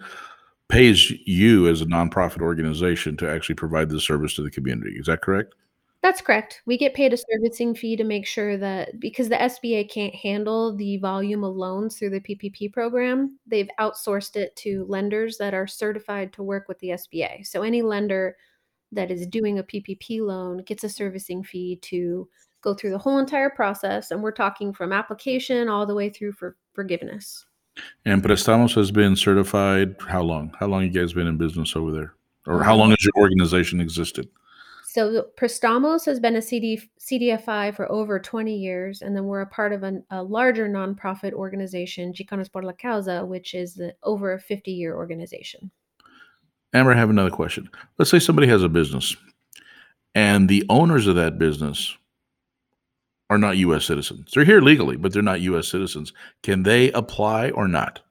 pays 0.70 1.12
you 1.26 1.68
as 1.68 1.82
a 1.82 1.86
nonprofit 1.86 2.42
organization 2.42 3.18
to 3.18 3.30
actually 3.30 3.56
provide 3.56 3.90
the 3.90 4.00
service 4.00 4.36
to 4.36 4.42
the 4.42 4.52
community. 4.52 4.96
Is 4.98 5.08
that 5.08 5.22
correct? 5.22 5.54
That's 6.02 6.22
correct. 6.22 6.64
We 6.66 6.78
get 6.78 6.96
paid 6.96 7.14
a 7.14 7.18
servicing 7.18 7.76
fee 7.76 7.96
to 7.96 8.04
make 8.04 8.26
sure 8.26 8.58
that 8.58 9.00
because 9.00 9.30
the 9.30 9.36
SBA 9.36 9.92
can't 9.92 10.16
handle 10.16 10.76
the 10.76 10.98
volume 10.98 11.44
of 11.44 11.56
loans 11.56 11.98
through 11.98 12.10
the 12.10 12.22
PPP 12.22 12.74
program, 12.74 13.38
they've 13.46 13.70
outsourced 13.80 14.36
it 14.36 14.56
to 14.58 14.86
lenders 14.90 15.38
that 15.38 15.54
are 15.54 15.68
certified 15.68 16.34
to 16.34 16.44
work 16.44 16.68
with 16.68 16.80
the 16.80 16.90
SBA. 16.90 17.46
So 17.46 17.62
any 17.62 17.84
lender 17.84 18.36
that 18.92 19.12
is 19.12 19.28
doing 19.28 19.60
a 19.60 19.64
PPP 19.64 20.22
loan 20.22 20.64
gets 20.64 20.84
a 20.84 20.90
servicing 20.90 21.44
fee 21.44 21.78
to 21.84 22.28
go 22.62 22.74
through 22.74 22.92
the 22.92 22.98
whole 22.98 23.20
entire 23.20 23.50
process. 23.50 24.12
And 24.12 24.22
we're 24.22 24.32
talking 24.32 24.74
from 24.74 24.94
application 24.94 25.68
all 25.68 25.86
the 25.86 25.96
way 25.96 26.10
through 26.10 26.34
for 26.34 26.56
forgiveness. 26.74 27.46
And 28.06 28.24
Prestamos 28.24 28.76
has 28.76 28.92
been 28.92 29.16
certified 29.16 29.96
how 30.08 30.22
long? 30.22 30.54
How 30.60 30.68
long 30.68 30.84
you 30.84 30.90
guys 30.90 31.14
been 31.14 31.28
in 31.28 31.38
business 31.38 31.76
over 31.76 31.92
there? 31.92 32.14
Or 32.48 32.64
how 32.64 32.76
long 32.76 32.90
has 32.90 33.04
your 33.04 33.14
organization 33.18 33.80
existed? 33.80 34.28
So 34.86 35.28
Prestamos 35.40 36.06
has 36.06 36.20
been 36.20 36.36
a 36.36 36.42
CD, 36.42 36.82
CDFI 37.00 37.74
for 37.74 37.90
over 37.90 38.20
20 38.20 38.54
years, 38.54 39.02
and 39.02 39.16
then 39.16 39.24
we're 39.24 39.40
a 39.40 39.48
part 39.48 39.72
of 39.72 39.84
an, 39.84 40.04
a 40.10 40.22
larger 40.22 40.68
nonprofit 40.68 41.32
organization, 41.32 42.12
Chicanos 42.12 42.52
por 42.52 42.64
la 42.64 42.74
Causa, 42.74 43.26
which 43.26 43.54
is 43.54 43.76
the, 43.76 43.96
over 44.04 44.34
a 44.34 44.38
50-year 44.38 44.94
organization. 44.94 45.72
Amber, 46.74 46.92
I 46.92 46.98
have 46.98 47.10
another 47.10 47.30
question. 47.30 47.70
Let's 47.98 48.12
say 48.12 48.20
somebody 48.20 48.50
has 48.50 48.64
a 48.64 48.70
business, 48.70 49.16
and 50.14 50.50
the 50.50 50.66
owners 50.68 51.08
of 51.08 51.16
that 51.16 51.40
business 51.40 51.96
are 53.32 53.38
not 53.38 53.56
U.S. 53.56 53.86
citizens. 53.86 54.32
They're 54.34 54.44
here 54.44 54.60
legally, 54.60 54.98
but 54.98 55.14
they're 55.14 55.22
not 55.22 55.40
U.S. 55.40 55.70
citizens. 55.70 56.12
Can 56.44 56.64
they 56.64 56.92
apply 56.92 57.52
or 57.52 57.66
not? 57.66 58.02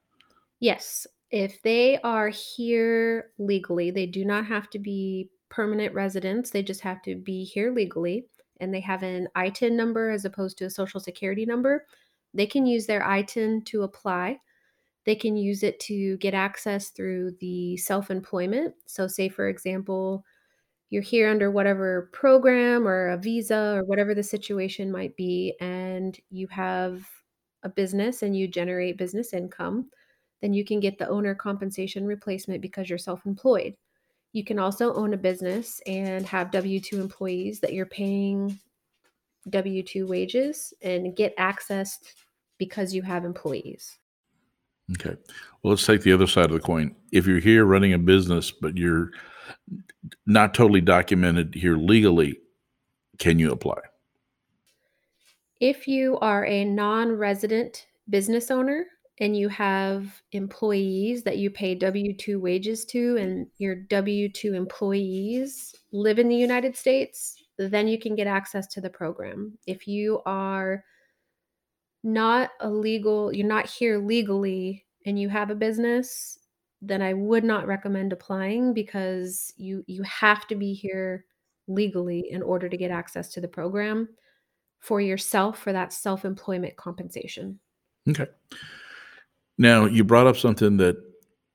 Yes. 0.59 1.05
If 1.29 1.61
they 1.61 1.99
are 2.01 2.29
here 2.29 3.29
legally, 3.37 3.91
they 3.91 4.07
do 4.07 4.25
not 4.25 4.47
have 4.47 4.67
to 4.71 4.79
be 4.79 5.29
permanent 5.47 5.93
residents. 5.93 6.49
They 6.49 6.63
just 6.63 6.81
have 6.81 7.03
to 7.03 7.15
be 7.15 7.43
here 7.43 7.71
legally 7.71 8.25
and 8.59 8.73
they 8.73 8.79
have 8.79 9.03
an 9.03 9.27
ITIN 9.35 9.73
number 9.73 10.09
as 10.09 10.25
opposed 10.25 10.57
to 10.57 10.65
a 10.65 10.71
social 10.71 10.99
security 10.99 11.45
number. 11.45 11.85
They 12.33 12.47
can 12.47 12.65
use 12.65 12.87
their 12.87 13.01
ITIN 13.01 13.63
to 13.65 13.83
apply. 13.83 14.39
They 15.05 15.15
can 15.15 15.37
use 15.37 15.61
it 15.61 15.79
to 15.81 16.17
get 16.17 16.33
access 16.33 16.89
through 16.89 17.35
the 17.39 17.77
self 17.77 18.09
employment. 18.09 18.73
So, 18.87 19.05
say, 19.05 19.29
for 19.29 19.49
example, 19.49 20.25
you're 20.91 21.01
here 21.01 21.29
under 21.29 21.49
whatever 21.49 22.09
program 22.11 22.85
or 22.85 23.07
a 23.07 23.17
visa 23.17 23.77
or 23.77 23.83
whatever 23.85 24.13
the 24.13 24.21
situation 24.21 24.91
might 24.91 25.15
be, 25.15 25.55
and 25.61 26.19
you 26.29 26.47
have 26.47 27.07
a 27.63 27.69
business 27.69 28.23
and 28.23 28.35
you 28.35 28.47
generate 28.47 28.97
business 28.97 29.33
income, 29.33 29.89
then 30.41 30.53
you 30.53 30.65
can 30.65 30.81
get 30.81 30.97
the 30.99 31.07
owner 31.07 31.33
compensation 31.33 32.05
replacement 32.05 32.61
because 32.61 32.89
you're 32.89 32.99
self 32.99 33.25
employed. 33.25 33.73
You 34.33 34.43
can 34.43 34.59
also 34.59 34.93
own 34.93 35.13
a 35.13 35.17
business 35.17 35.81
and 35.87 36.25
have 36.25 36.51
W 36.51 36.79
2 36.79 36.99
employees 36.99 37.61
that 37.61 37.73
you're 37.73 37.85
paying 37.85 38.59
W 39.49 39.83
2 39.83 40.07
wages 40.07 40.73
and 40.81 41.15
get 41.15 41.33
access 41.37 41.99
because 42.57 42.93
you 42.93 43.01
have 43.01 43.23
employees. 43.23 43.97
Okay. 44.93 45.15
Well, 45.63 45.71
let's 45.71 45.85
take 45.85 46.01
the 46.01 46.11
other 46.11 46.27
side 46.27 46.45
of 46.45 46.51
the 46.51 46.59
coin. 46.59 46.95
If 47.13 47.27
you're 47.27 47.39
here 47.39 47.63
running 47.63 47.93
a 47.93 47.97
business, 47.97 48.51
but 48.51 48.77
you're 48.77 49.11
not 50.25 50.53
totally 50.53 50.81
documented 50.81 51.55
here 51.55 51.77
legally, 51.77 52.37
can 53.17 53.39
you 53.39 53.51
apply? 53.51 53.79
If 55.59 55.87
you 55.87 56.17
are 56.19 56.45
a 56.45 56.65
non 56.65 57.11
resident 57.11 57.85
business 58.09 58.49
owner 58.49 58.85
and 59.19 59.37
you 59.37 59.47
have 59.49 60.21
employees 60.31 61.23
that 61.23 61.37
you 61.37 61.51
pay 61.51 61.75
W 61.75 62.15
2 62.15 62.39
wages 62.39 62.85
to, 62.85 63.17
and 63.17 63.47
your 63.57 63.75
W 63.75 64.29
2 64.29 64.55
employees 64.55 65.75
live 65.91 66.17
in 66.17 66.27
the 66.27 66.35
United 66.35 66.75
States, 66.75 67.35
then 67.57 67.87
you 67.87 67.99
can 67.99 68.15
get 68.15 68.25
access 68.27 68.65
to 68.67 68.81
the 68.81 68.89
program. 68.89 69.57
If 69.67 69.87
you 69.87 70.21
are 70.25 70.83
not 72.03 72.49
a 72.59 72.69
legal, 72.69 73.31
you're 73.31 73.47
not 73.47 73.67
here 73.67 73.99
legally 73.99 74.85
and 75.05 75.19
you 75.19 75.29
have 75.29 75.49
a 75.49 75.55
business, 75.55 76.39
then 76.81 77.01
I 77.01 77.13
would 77.13 77.43
not 77.43 77.67
recommend 77.67 78.11
applying 78.11 78.73
because 78.73 79.53
you 79.57 79.83
you 79.87 80.03
have 80.03 80.47
to 80.47 80.55
be 80.55 80.73
here 80.73 81.25
legally 81.67 82.27
in 82.31 82.41
order 82.41 82.67
to 82.67 82.77
get 82.77 82.91
access 82.91 83.29
to 83.33 83.41
the 83.41 83.47
program 83.47 84.09
for 84.79 84.99
yourself 84.99 85.59
for 85.59 85.71
that 85.71 85.93
self-employment 85.93 86.75
compensation. 86.75 87.59
Okay. 88.09 88.25
Now, 89.57 89.85
you 89.85 90.03
brought 90.03 90.25
up 90.25 90.37
something 90.37 90.77
that 90.77 90.97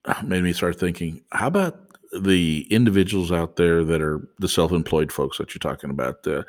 uh, 0.05 0.23
made 0.23 0.45
me 0.45 0.53
start 0.53 0.79
thinking, 0.79 1.23
how 1.33 1.49
about 1.49 1.81
the 2.21 2.65
individuals 2.71 3.33
out 3.33 3.57
there 3.57 3.83
that 3.85 4.01
are 4.01 4.29
the 4.39 4.49
self-employed 4.49 5.11
folks 5.11 5.39
that 5.39 5.53
you're 5.53 5.59
talking 5.59 5.91
about? 5.91 6.25
Uh, 6.25 6.45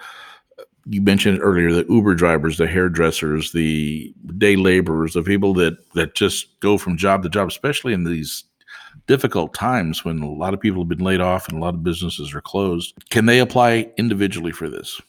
you 0.85 1.01
mentioned 1.01 1.39
earlier 1.41 1.71
the 1.71 1.85
Uber 1.89 2.13
drivers, 2.13 2.57
the 2.57 2.67
hairdressers, 2.67 3.51
the 3.51 4.13
day 4.37 4.55
laborers, 4.55 5.13
the 5.13 5.23
people 5.23 5.53
that 5.55 5.77
that 5.95 6.13
just 6.13 6.59
go 6.59 6.77
from 6.77 6.95
job 6.95 7.23
to 7.23 7.29
job, 7.29 7.47
especially 7.47 7.91
in 7.91 8.03
these 8.03 8.43
difficult 9.05 9.53
times 9.53 10.03
when 10.03 10.19
a 10.19 10.31
lot 10.31 10.53
of 10.53 10.59
people 10.59 10.81
have 10.81 10.89
been 10.89 10.99
laid 10.99 11.21
off 11.21 11.47
and 11.47 11.57
a 11.57 11.61
lot 11.61 11.73
of 11.75 11.83
businesses 11.83 12.33
are 12.33 12.41
closed. 12.41 12.93
Can 13.09 13.25
they 13.25 13.39
apply 13.39 13.91
individually 13.97 14.51
for 14.51 14.69
this? 14.69 15.01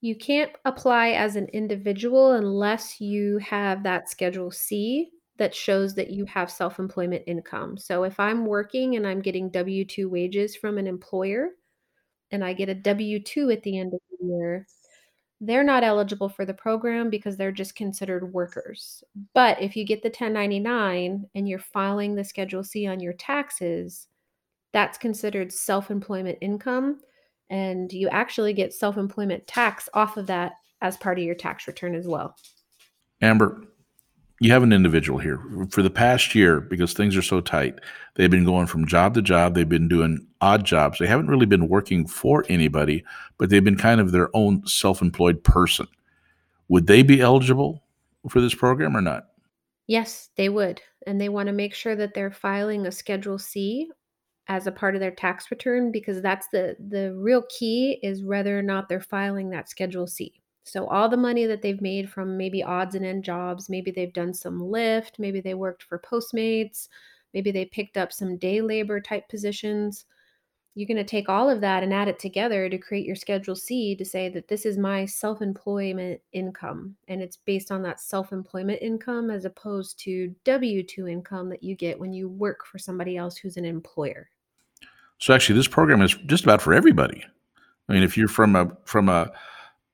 You 0.00 0.14
can't 0.16 0.52
apply 0.64 1.10
as 1.10 1.36
an 1.36 1.46
individual 1.46 2.32
unless 2.32 3.00
you 3.00 3.38
have 3.38 3.82
that 3.82 4.08
Schedule 4.08 4.50
C 4.50 5.10
that 5.38 5.54
shows 5.54 5.94
that 5.94 6.10
you 6.10 6.24
have 6.26 6.50
self 6.50 6.78
employment 6.78 7.24
income. 7.26 7.76
So 7.76 8.04
if 8.04 8.20
I'm 8.20 8.46
working 8.46 8.96
and 8.96 9.06
I'm 9.06 9.20
getting 9.20 9.50
W 9.50 9.84
2 9.84 10.08
wages 10.08 10.54
from 10.54 10.78
an 10.78 10.86
employer 10.86 11.50
and 12.30 12.44
I 12.44 12.52
get 12.52 12.68
a 12.68 12.74
W 12.74 13.20
2 13.20 13.50
at 13.50 13.62
the 13.62 13.78
end 13.78 13.94
of 13.94 14.00
the 14.10 14.26
year, 14.26 14.66
they're 15.40 15.64
not 15.64 15.84
eligible 15.84 16.28
for 16.28 16.44
the 16.44 16.54
program 16.54 17.10
because 17.10 17.36
they're 17.36 17.52
just 17.52 17.76
considered 17.76 18.32
workers. 18.32 19.04
But 19.34 19.60
if 19.62 19.76
you 19.76 19.84
get 19.84 20.02
the 20.02 20.08
1099 20.08 21.26
and 21.34 21.48
you're 21.48 21.58
filing 21.58 22.14
the 22.14 22.24
Schedule 22.24 22.64
C 22.64 22.86
on 22.86 23.00
your 23.00 23.12
taxes, 23.12 24.08
that's 24.72 24.98
considered 24.98 25.52
self 25.52 25.90
employment 25.90 26.38
income. 26.40 27.00
And 27.50 27.92
you 27.92 28.08
actually 28.08 28.52
get 28.52 28.74
self 28.74 28.96
employment 28.96 29.46
tax 29.46 29.88
off 29.94 30.16
of 30.16 30.26
that 30.26 30.52
as 30.80 30.96
part 30.96 31.18
of 31.18 31.24
your 31.24 31.34
tax 31.34 31.66
return 31.66 31.94
as 31.94 32.06
well. 32.06 32.36
Amber, 33.22 33.62
you 34.40 34.52
have 34.52 34.62
an 34.62 34.72
individual 34.72 35.18
here 35.18 35.40
for 35.70 35.82
the 35.82 35.90
past 35.90 36.34
year 36.34 36.60
because 36.60 36.92
things 36.92 37.16
are 37.16 37.22
so 37.22 37.40
tight. 37.40 37.80
They've 38.14 38.30
been 38.30 38.44
going 38.44 38.66
from 38.66 38.86
job 38.86 39.14
to 39.14 39.22
job. 39.22 39.54
They've 39.54 39.68
been 39.68 39.88
doing 39.88 40.26
odd 40.40 40.64
jobs. 40.64 40.98
They 40.98 41.06
haven't 41.06 41.28
really 41.28 41.46
been 41.46 41.68
working 41.68 42.06
for 42.06 42.44
anybody, 42.48 43.04
but 43.36 43.50
they've 43.50 43.64
been 43.64 43.76
kind 43.76 44.00
of 44.00 44.12
their 44.12 44.34
own 44.34 44.64
self 44.66 45.02
employed 45.02 45.42
person. 45.42 45.88
Would 46.68 46.86
they 46.86 47.02
be 47.02 47.20
eligible 47.20 47.82
for 48.28 48.40
this 48.40 48.54
program 48.54 48.96
or 48.96 49.00
not? 49.00 49.28
Yes, 49.86 50.30
they 50.36 50.48
would. 50.48 50.80
And 51.06 51.20
they 51.20 51.30
want 51.30 51.48
to 51.48 51.52
make 51.52 51.74
sure 51.74 51.96
that 51.96 52.14
they're 52.14 52.30
filing 52.30 52.86
a 52.86 52.92
Schedule 52.92 53.38
C 53.38 53.90
as 54.46 54.66
a 54.66 54.72
part 54.72 54.94
of 54.94 55.00
their 55.00 55.10
tax 55.10 55.50
return 55.50 55.90
because 55.90 56.22
that's 56.22 56.48
the 56.52 56.76
the 56.88 57.14
real 57.14 57.42
key 57.48 57.98
is 58.02 58.22
whether 58.22 58.58
or 58.58 58.62
not 58.62 58.88
they're 58.88 59.00
filing 59.00 59.50
that 59.50 59.68
Schedule 59.68 60.06
C. 60.06 60.40
So 60.68 60.86
all 60.86 61.08
the 61.08 61.16
money 61.16 61.46
that 61.46 61.62
they've 61.62 61.80
made 61.80 62.10
from 62.10 62.36
maybe 62.36 62.62
odds 62.62 62.94
and 62.94 63.04
end 63.04 63.24
jobs, 63.24 63.68
maybe 63.68 63.90
they've 63.90 64.12
done 64.12 64.34
some 64.34 64.60
Lyft, 64.60 65.18
maybe 65.18 65.40
they 65.40 65.54
worked 65.54 65.82
for 65.82 65.98
Postmates, 65.98 66.88
maybe 67.32 67.50
they 67.50 67.64
picked 67.64 67.96
up 67.96 68.12
some 68.12 68.36
day 68.36 68.60
labor 68.60 69.00
type 69.00 69.28
positions. 69.28 70.04
You're 70.74 70.86
going 70.86 70.96
to 70.98 71.04
take 71.04 71.28
all 71.28 71.50
of 71.50 71.60
that 71.62 71.82
and 71.82 71.92
add 71.92 72.06
it 72.06 72.20
together 72.20 72.68
to 72.68 72.78
create 72.78 73.04
your 73.04 73.16
Schedule 73.16 73.56
C 73.56 73.96
to 73.96 74.04
say 74.04 74.28
that 74.28 74.46
this 74.46 74.64
is 74.64 74.78
my 74.78 75.06
self 75.06 75.42
employment 75.42 76.20
income. 76.32 76.94
And 77.08 77.20
it's 77.20 77.36
based 77.36 77.72
on 77.72 77.82
that 77.82 77.98
self 77.98 78.32
employment 78.32 78.80
income 78.80 79.30
as 79.30 79.44
opposed 79.44 79.98
to 80.00 80.32
W 80.44 80.84
2 80.84 81.08
income 81.08 81.48
that 81.48 81.64
you 81.64 81.74
get 81.74 81.98
when 81.98 82.12
you 82.12 82.28
work 82.28 82.64
for 82.64 82.78
somebody 82.78 83.16
else 83.16 83.36
who's 83.36 83.56
an 83.56 83.64
employer. 83.64 84.30
So 85.18 85.34
actually, 85.34 85.56
this 85.56 85.66
program 85.66 86.00
is 86.00 86.14
just 86.26 86.44
about 86.44 86.62
for 86.62 86.72
everybody. 86.72 87.24
I 87.88 87.92
mean, 87.92 88.02
if 88.02 88.16
you're 88.16 88.28
from 88.28 88.54
a 88.54 88.70
from 88.84 89.08
a 89.08 89.32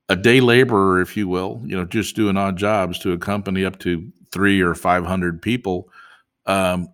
a 0.09 0.15
day 0.15 0.39
laborer, 0.39 1.01
if 1.01 1.17
you 1.17 1.27
will, 1.27 1.61
you 1.65 1.75
know, 1.75 1.85
just 1.85 2.15
doing 2.15 2.37
odd 2.37 2.57
jobs 2.57 2.99
to 2.99 3.13
a 3.13 3.17
company 3.17 3.65
up 3.65 3.79
to 3.79 4.11
three 4.31 4.61
or 4.61 4.75
500 4.75 5.41
people, 5.41 5.89
um, 6.45 6.89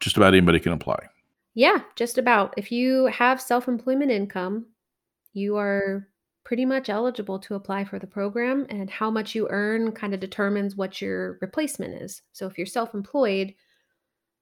just 0.00 0.16
about 0.16 0.34
anybody 0.34 0.60
can 0.60 0.72
apply. 0.72 0.98
Yeah, 1.54 1.80
just 1.94 2.18
about. 2.18 2.54
If 2.56 2.70
you 2.70 3.06
have 3.06 3.40
self 3.40 3.68
employment 3.68 4.10
income, 4.10 4.66
you 5.32 5.56
are 5.56 6.08
pretty 6.44 6.64
much 6.64 6.88
eligible 6.88 7.38
to 7.40 7.54
apply 7.54 7.84
for 7.84 7.98
the 7.98 8.06
program, 8.06 8.66
and 8.68 8.88
how 8.88 9.10
much 9.10 9.34
you 9.34 9.48
earn 9.50 9.90
kind 9.92 10.14
of 10.14 10.20
determines 10.20 10.76
what 10.76 11.02
your 11.02 11.38
replacement 11.40 12.02
is. 12.02 12.22
So 12.32 12.46
if 12.46 12.56
you're 12.56 12.66
self 12.66 12.94
employed, 12.94 13.54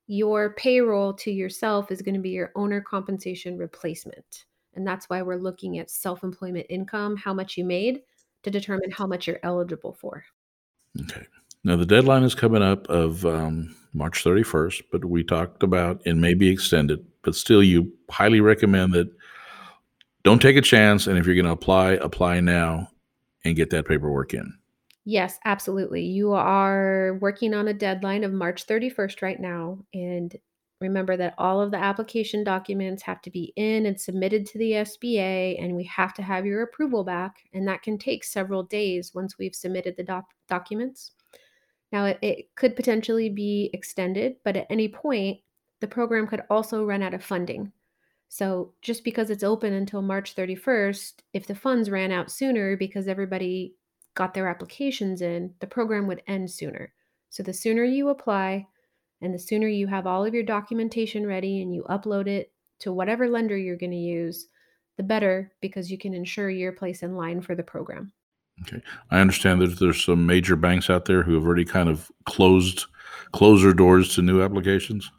your 0.06 0.54
payroll 0.54 1.14
to 1.14 1.30
yourself 1.30 1.90
is 1.90 2.02
going 2.02 2.14
to 2.14 2.20
be 2.20 2.30
your 2.30 2.52
owner 2.56 2.80
compensation 2.80 3.56
replacement. 3.56 4.44
And 4.76 4.86
that's 4.86 5.08
why 5.08 5.22
we're 5.22 5.36
looking 5.36 5.78
at 5.78 5.90
self 5.90 6.22
employment 6.22 6.66
income, 6.68 7.16
how 7.16 7.32
much 7.32 7.56
you 7.56 7.64
made 7.64 8.02
to 8.42 8.50
determine 8.50 8.90
how 8.90 9.06
much 9.06 9.26
you're 9.26 9.40
eligible 9.42 9.92
for. 9.92 10.24
Okay. 11.00 11.26
Now, 11.64 11.76
the 11.76 11.86
deadline 11.86 12.24
is 12.24 12.34
coming 12.34 12.62
up 12.62 12.86
of 12.88 13.24
um, 13.24 13.74
March 13.94 14.22
31st, 14.22 14.82
but 14.92 15.04
we 15.04 15.24
talked 15.24 15.62
about 15.62 16.02
it 16.04 16.14
may 16.14 16.34
be 16.34 16.48
extended, 16.50 17.04
but 17.22 17.34
still, 17.34 17.62
you 17.62 17.92
highly 18.10 18.40
recommend 18.40 18.92
that 18.92 19.10
don't 20.24 20.42
take 20.42 20.56
a 20.56 20.62
chance. 20.62 21.06
And 21.06 21.18
if 21.18 21.26
you're 21.26 21.34
going 21.34 21.46
to 21.46 21.52
apply, 21.52 21.92
apply 21.92 22.40
now 22.40 22.88
and 23.44 23.56
get 23.56 23.70
that 23.70 23.86
paperwork 23.86 24.34
in. 24.34 24.52
Yes, 25.06 25.38
absolutely. 25.44 26.02
You 26.02 26.32
are 26.32 27.18
working 27.20 27.52
on 27.52 27.68
a 27.68 27.74
deadline 27.74 28.24
of 28.24 28.32
March 28.32 28.66
31st 28.66 29.22
right 29.22 29.38
now. 29.38 29.78
And 29.92 30.34
Remember 30.80 31.16
that 31.16 31.34
all 31.38 31.60
of 31.60 31.70
the 31.70 31.78
application 31.78 32.44
documents 32.44 33.02
have 33.02 33.22
to 33.22 33.30
be 33.30 33.52
in 33.56 33.86
and 33.86 33.98
submitted 33.98 34.44
to 34.46 34.58
the 34.58 34.72
SBA, 34.72 35.62
and 35.62 35.76
we 35.76 35.84
have 35.84 36.12
to 36.14 36.22
have 36.22 36.44
your 36.44 36.62
approval 36.62 37.04
back. 37.04 37.44
And 37.52 37.66
that 37.68 37.82
can 37.82 37.96
take 37.96 38.24
several 38.24 38.62
days 38.64 39.14
once 39.14 39.38
we've 39.38 39.54
submitted 39.54 39.96
the 39.96 40.02
doc- 40.02 40.34
documents. 40.48 41.12
Now, 41.92 42.06
it, 42.06 42.18
it 42.22 42.54
could 42.56 42.74
potentially 42.74 43.28
be 43.28 43.70
extended, 43.72 44.36
but 44.44 44.56
at 44.56 44.66
any 44.68 44.88
point, 44.88 45.38
the 45.80 45.86
program 45.86 46.26
could 46.26 46.42
also 46.50 46.84
run 46.84 47.02
out 47.02 47.14
of 47.14 47.24
funding. 47.24 47.72
So, 48.28 48.72
just 48.82 49.04
because 49.04 49.30
it's 49.30 49.44
open 49.44 49.72
until 49.72 50.02
March 50.02 50.34
31st, 50.34 51.20
if 51.34 51.46
the 51.46 51.54
funds 51.54 51.88
ran 51.88 52.10
out 52.10 52.32
sooner 52.32 52.76
because 52.76 53.06
everybody 53.06 53.76
got 54.14 54.34
their 54.34 54.48
applications 54.48 55.22
in, 55.22 55.54
the 55.60 55.68
program 55.68 56.08
would 56.08 56.22
end 56.26 56.50
sooner. 56.50 56.92
So, 57.30 57.44
the 57.44 57.52
sooner 57.52 57.84
you 57.84 58.08
apply, 58.08 58.66
and 59.24 59.34
the 59.34 59.38
sooner 59.38 59.66
you 59.66 59.86
have 59.86 60.06
all 60.06 60.24
of 60.24 60.34
your 60.34 60.42
documentation 60.42 61.26
ready 61.26 61.62
and 61.62 61.74
you 61.74 61.84
upload 61.88 62.26
it 62.26 62.52
to 62.80 62.92
whatever 62.92 63.28
lender 63.28 63.56
you're 63.56 63.76
going 63.76 63.90
to 63.90 63.96
use, 63.96 64.48
the 64.96 65.02
better 65.02 65.52
because 65.60 65.90
you 65.90 65.98
can 65.98 66.14
ensure 66.14 66.50
your 66.50 66.72
place 66.72 67.02
in 67.02 67.16
line 67.16 67.40
for 67.40 67.54
the 67.54 67.62
program. 67.62 68.12
Okay. 68.62 68.82
I 69.10 69.20
understand 69.20 69.60
that 69.62 69.78
there's 69.78 70.04
some 70.04 70.26
major 70.26 70.56
banks 70.56 70.88
out 70.88 71.06
there 71.06 71.22
who 71.22 71.34
have 71.34 71.44
already 71.44 71.64
kind 71.64 71.88
of 71.88 72.10
closed 72.24 72.86
closed 73.32 73.64
their 73.64 73.74
doors 73.74 74.14
to 74.14 74.22
new 74.22 74.42
applications. 74.42 75.10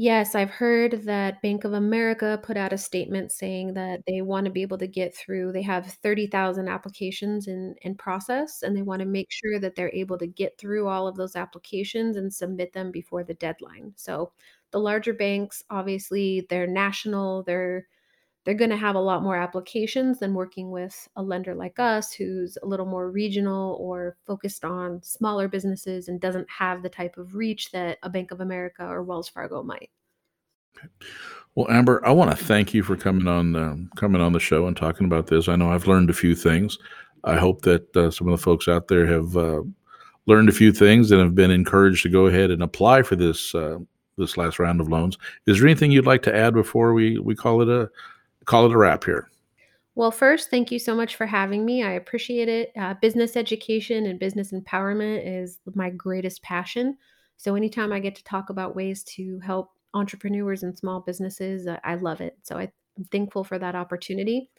Yes, 0.00 0.36
I've 0.36 0.50
heard 0.50 0.92
that 1.06 1.42
Bank 1.42 1.64
of 1.64 1.72
America 1.72 2.38
put 2.40 2.56
out 2.56 2.72
a 2.72 2.78
statement 2.78 3.32
saying 3.32 3.74
that 3.74 4.00
they 4.06 4.22
want 4.22 4.44
to 4.44 4.50
be 4.52 4.62
able 4.62 4.78
to 4.78 4.86
get 4.86 5.12
through. 5.16 5.50
They 5.50 5.62
have 5.62 5.86
30,000 5.86 6.68
applications 6.68 7.48
in 7.48 7.74
in 7.82 7.96
process 7.96 8.62
and 8.62 8.76
they 8.76 8.82
want 8.82 9.00
to 9.00 9.06
make 9.06 9.26
sure 9.30 9.58
that 9.58 9.74
they're 9.74 9.90
able 9.92 10.16
to 10.18 10.26
get 10.28 10.56
through 10.56 10.86
all 10.86 11.08
of 11.08 11.16
those 11.16 11.34
applications 11.34 12.16
and 12.16 12.32
submit 12.32 12.72
them 12.72 12.92
before 12.92 13.24
the 13.24 13.34
deadline. 13.34 13.92
So, 13.96 14.30
the 14.70 14.78
larger 14.78 15.14
banks, 15.14 15.64
obviously, 15.68 16.46
they're 16.48 16.66
national, 16.68 17.42
they're 17.42 17.88
they're 18.48 18.56
going 18.56 18.70
to 18.70 18.78
have 18.78 18.94
a 18.94 18.98
lot 18.98 19.22
more 19.22 19.36
applications 19.36 20.20
than 20.20 20.32
working 20.32 20.70
with 20.70 21.06
a 21.16 21.22
lender 21.22 21.54
like 21.54 21.78
us 21.78 22.14
who's 22.14 22.56
a 22.62 22.66
little 22.66 22.86
more 22.86 23.10
regional 23.10 23.76
or 23.78 24.16
focused 24.26 24.64
on 24.64 25.02
smaller 25.02 25.48
businesses 25.48 26.08
and 26.08 26.18
doesn't 26.18 26.48
have 26.48 26.82
the 26.82 26.88
type 26.88 27.18
of 27.18 27.34
reach 27.34 27.70
that 27.72 27.98
a 28.04 28.08
Bank 28.08 28.30
of 28.30 28.40
America 28.40 28.86
or 28.86 29.02
Wells 29.02 29.28
Fargo 29.28 29.62
might. 29.62 29.90
Well, 31.56 31.70
Amber, 31.70 32.00
I 32.06 32.10
want 32.12 32.30
to 32.30 32.42
thank 32.42 32.72
you 32.72 32.82
for 32.82 32.96
coming 32.96 33.28
on 33.28 33.54
um, 33.54 33.90
coming 33.96 34.22
on 34.22 34.32
the 34.32 34.40
show 34.40 34.66
and 34.66 34.74
talking 34.74 35.04
about 35.04 35.26
this. 35.26 35.46
I 35.46 35.56
know 35.56 35.70
I've 35.70 35.86
learned 35.86 36.08
a 36.08 36.14
few 36.14 36.34
things. 36.34 36.78
I 37.24 37.36
hope 37.36 37.60
that 37.62 37.94
uh, 37.94 38.10
some 38.10 38.28
of 38.28 38.32
the 38.32 38.42
folks 38.42 38.66
out 38.66 38.88
there 38.88 39.04
have 39.04 39.36
uh, 39.36 39.60
learned 40.24 40.48
a 40.48 40.52
few 40.52 40.72
things 40.72 41.10
and 41.10 41.20
have 41.20 41.34
been 41.34 41.50
encouraged 41.50 42.02
to 42.04 42.08
go 42.08 42.28
ahead 42.28 42.50
and 42.50 42.62
apply 42.62 43.02
for 43.02 43.14
this 43.14 43.54
uh, 43.54 43.76
this 44.16 44.38
last 44.38 44.58
round 44.58 44.80
of 44.80 44.88
loans. 44.88 45.18
Is 45.46 45.58
there 45.58 45.68
anything 45.68 45.92
you'd 45.92 46.06
like 46.06 46.22
to 46.22 46.34
add 46.34 46.54
before 46.54 46.94
we 46.94 47.18
we 47.18 47.34
call 47.34 47.60
it 47.60 47.68
a 47.68 47.90
call 48.48 48.64
it 48.64 48.72
a 48.72 48.78
wrap 48.78 49.04
here. 49.04 49.28
Well, 49.94 50.10
first, 50.10 50.48
thank 50.50 50.72
you 50.72 50.78
so 50.78 50.94
much 50.94 51.16
for 51.16 51.26
having 51.26 51.64
me. 51.64 51.82
I 51.82 51.92
appreciate 51.92 52.48
it. 52.48 52.72
Uh, 52.78 52.94
business 52.94 53.36
education 53.36 54.06
and 54.06 54.18
business 54.18 54.52
empowerment 54.52 55.22
is 55.24 55.58
my 55.74 55.90
greatest 55.90 56.42
passion. 56.42 56.96
So, 57.36 57.54
anytime 57.54 57.92
I 57.92 58.00
get 58.00 58.14
to 58.16 58.24
talk 58.24 58.50
about 58.50 58.74
ways 58.74 59.04
to 59.16 59.38
help 59.40 59.72
entrepreneurs 59.94 60.62
and 60.62 60.76
small 60.76 61.00
businesses, 61.00 61.66
I, 61.66 61.78
I 61.84 61.94
love 61.96 62.20
it. 62.20 62.38
So, 62.42 62.56
I'm 62.56 62.70
thankful 63.12 63.44
for 63.44 63.58
that 63.58 63.74
opportunity. 63.74 64.50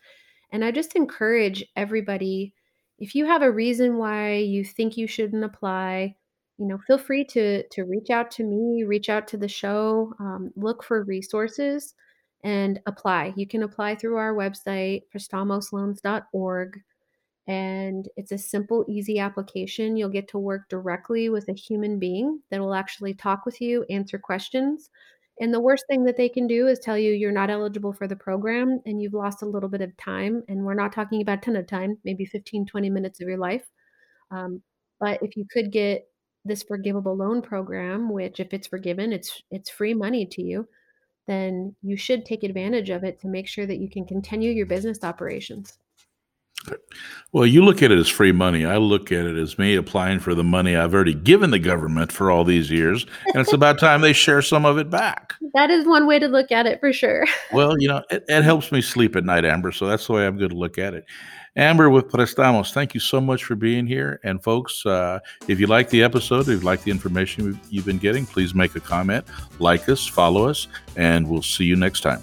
And 0.52 0.64
I 0.64 0.72
just 0.72 0.96
encourage 0.96 1.66
everybody 1.76 2.54
if 3.00 3.16
you 3.16 3.26
have 3.26 3.42
a 3.42 3.52
reason 3.52 3.98
why 3.98 4.36
you 4.36 4.64
think 4.66 4.98
you 4.98 5.08
shouldn't 5.08 5.44
apply, 5.44 6.16
you 6.58 6.68
know, 6.68 6.78
feel 6.86 6.98
free 6.98 7.24
to 7.26 7.64
to 7.68 7.86
reach 7.86 8.10
out 8.10 8.30
to 8.32 8.44
me, 8.44 8.84
reach 8.84 9.10
out 9.10 9.28
to 9.30 9.38
the 9.38 9.48
show, 9.48 10.14
um, 10.20 10.52
look 10.56 10.84
for 10.84 11.04
resources 11.04 11.96
and 12.44 12.80
apply. 12.86 13.34
You 13.36 13.48
can 13.48 13.64
apply 13.64 13.96
through 13.96 14.18
our 14.18 14.34
website, 14.34 15.04
prestamosloans.org. 15.14 16.80
And 17.48 18.08
it's 18.16 18.32
a 18.32 18.38
simple, 18.38 18.86
easy 18.88 19.18
application. 19.20 19.98
You'll 19.98 20.10
get 20.10 20.28
to 20.30 20.38
work 20.38 20.70
directly 20.70 21.30
with 21.30 21.50
a 21.50 21.54
human 21.54 21.98
being 21.98 22.42
that 22.52 22.60
will 22.60 22.76
actually 22.76 23.16
talk 23.16 23.46
with 23.46 23.60
you, 23.60 23.86
answer 23.90 24.20
questions. 24.20 24.90
And 25.42 25.54
the 25.54 25.60
worst 25.60 25.86
thing 25.90 26.04
that 26.04 26.18
they 26.18 26.30
can 26.30 26.48
do 26.48 26.68
is 26.68 26.80
tell 26.80 26.98
you 26.98 27.12
you're 27.14 27.32
not 27.32 27.50
eligible 27.50 27.94
for 27.94 28.08
the 28.08 28.16
program 28.16 28.82
and 28.86 29.02
you've 29.02 29.14
lost 29.14 29.42
a 29.42 29.48
little 29.48 29.70
bit 29.70 29.82
of 29.82 29.96
time. 29.98 30.44
And 30.48 30.64
we're 30.64 30.74
not 30.74 30.94
talking 30.94 31.22
about 31.22 31.40
a 31.40 31.42
ton 31.42 31.56
of 31.56 31.66
time, 31.66 31.98
maybe 32.04 32.26
15, 32.26 32.66
20 32.66 32.90
minutes 32.90 33.22
of 33.22 33.28
your 33.28 33.38
life. 33.38 33.66
Um, 34.32 34.62
but 35.00 35.24
if 35.24 35.36
you 35.38 35.46
could 35.52 35.72
get 35.72 36.08
this 36.46 36.64
forgivable 36.64 37.16
loan 37.16 37.42
program, 37.42 38.10
which 38.12 38.40
if 38.40 38.54
it's 38.54 38.68
forgiven, 38.68 39.14
it's 39.14 39.42
it's 39.50 39.70
free 39.70 39.94
money 39.94 40.26
to 40.26 40.42
you, 40.42 40.68
then 41.30 41.76
you 41.82 41.96
should 41.96 42.26
take 42.26 42.44
advantage 42.44 42.90
of 42.90 43.04
it 43.04 43.20
to 43.22 43.28
make 43.28 43.48
sure 43.48 43.66
that 43.66 43.80
you 43.80 43.90
can 43.90 44.06
continue 44.06 44.52
your 44.52 44.66
business 44.66 45.04
operations. 45.04 45.78
Well, 47.32 47.46
you 47.46 47.64
look 47.64 47.82
at 47.82 47.92
it 47.92 47.98
as 48.00 48.10
free 48.10 48.32
money. 48.32 48.66
I 48.66 48.78
look 48.78 49.12
at 49.12 49.26
it 49.26 49.38
as 49.38 49.58
me 49.58 49.76
applying 49.76 50.20
for 50.20 50.36
the 50.36 50.44
money 50.44 50.76
I've 50.76 50.94
already 50.94 51.14
given 51.14 51.52
the 51.52 51.60
government 51.60 52.12
for 52.12 52.32
all 52.32 52.44
these 52.44 52.70
years, 52.70 53.06
and 53.28 53.38
it's 53.38 53.54
about 53.54 53.80
time 53.80 54.02
they 54.02 54.14
share 54.14 54.42
some 54.42 54.66
of 54.66 54.78
it 54.78 54.90
back. 54.90 55.34
That 55.56 55.72
is 55.72 55.88
one 55.88 56.06
way 56.06 56.20
to 56.20 56.28
look 56.28 56.52
at 56.52 56.68
it 56.68 56.80
for 56.80 56.94
sure. 56.94 57.26
Well, 57.52 57.76
you 57.80 57.88
know, 57.88 58.04
it, 58.12 58.24
it 58.28 58.44
helps 58.44 58.72
me 58.72 58.82
sleep 58.82 59.16
at 59.16 59.26
night, 59.26 59.46
Amber. 59.46 59.72
So 59.72 59.88
that's 59.88 60.06
the 60.06 60.14
way 60.14 60.28
I'm 60.28 60.38
going 60.38 60.52
to 60.52 60.56
look 60.56 60.78
at 60.78 60.94
it. 60.94 61.06
Amber 61.56 61.90
with 61.90 62.08
Prestamos, 62.10 62.74
thank 62.74 62.94
you 62.94 63.00
so 63.00 63.20
much 63.20 63.44
for 63.44 63.56
being 63.56 63.88
here. 63.88 64.20
And 64.24 64.42
folks, 64.44 64.86
uh, 64.86 65.20
if 65.48 65.60
you 65.60 65.68
like 65.68 65.90
the 65.90 66.04
episode, 66.04 66.42
if 66.42 66.48
you 66.48 66.60
like 66.60 66.84
the 66.84 66.92
information 66.92 67.60
you've 67.70 67.86
been 67.86 67.98
getting, 67.98 68.26
please 68.26 68.54
make 68.54 68.76
a 68.76 68.80
comment, 68.80 69.26
like 69.60 69.88
us, 69.90 70.06
follow 70.06 70.48
us, 70.48 70.68
and 70.96 71.28
we'll 71.28 71.42
see 71.42 71.66
you 71.66 71.76
next 71.76 72.02
time. 72.02 72.22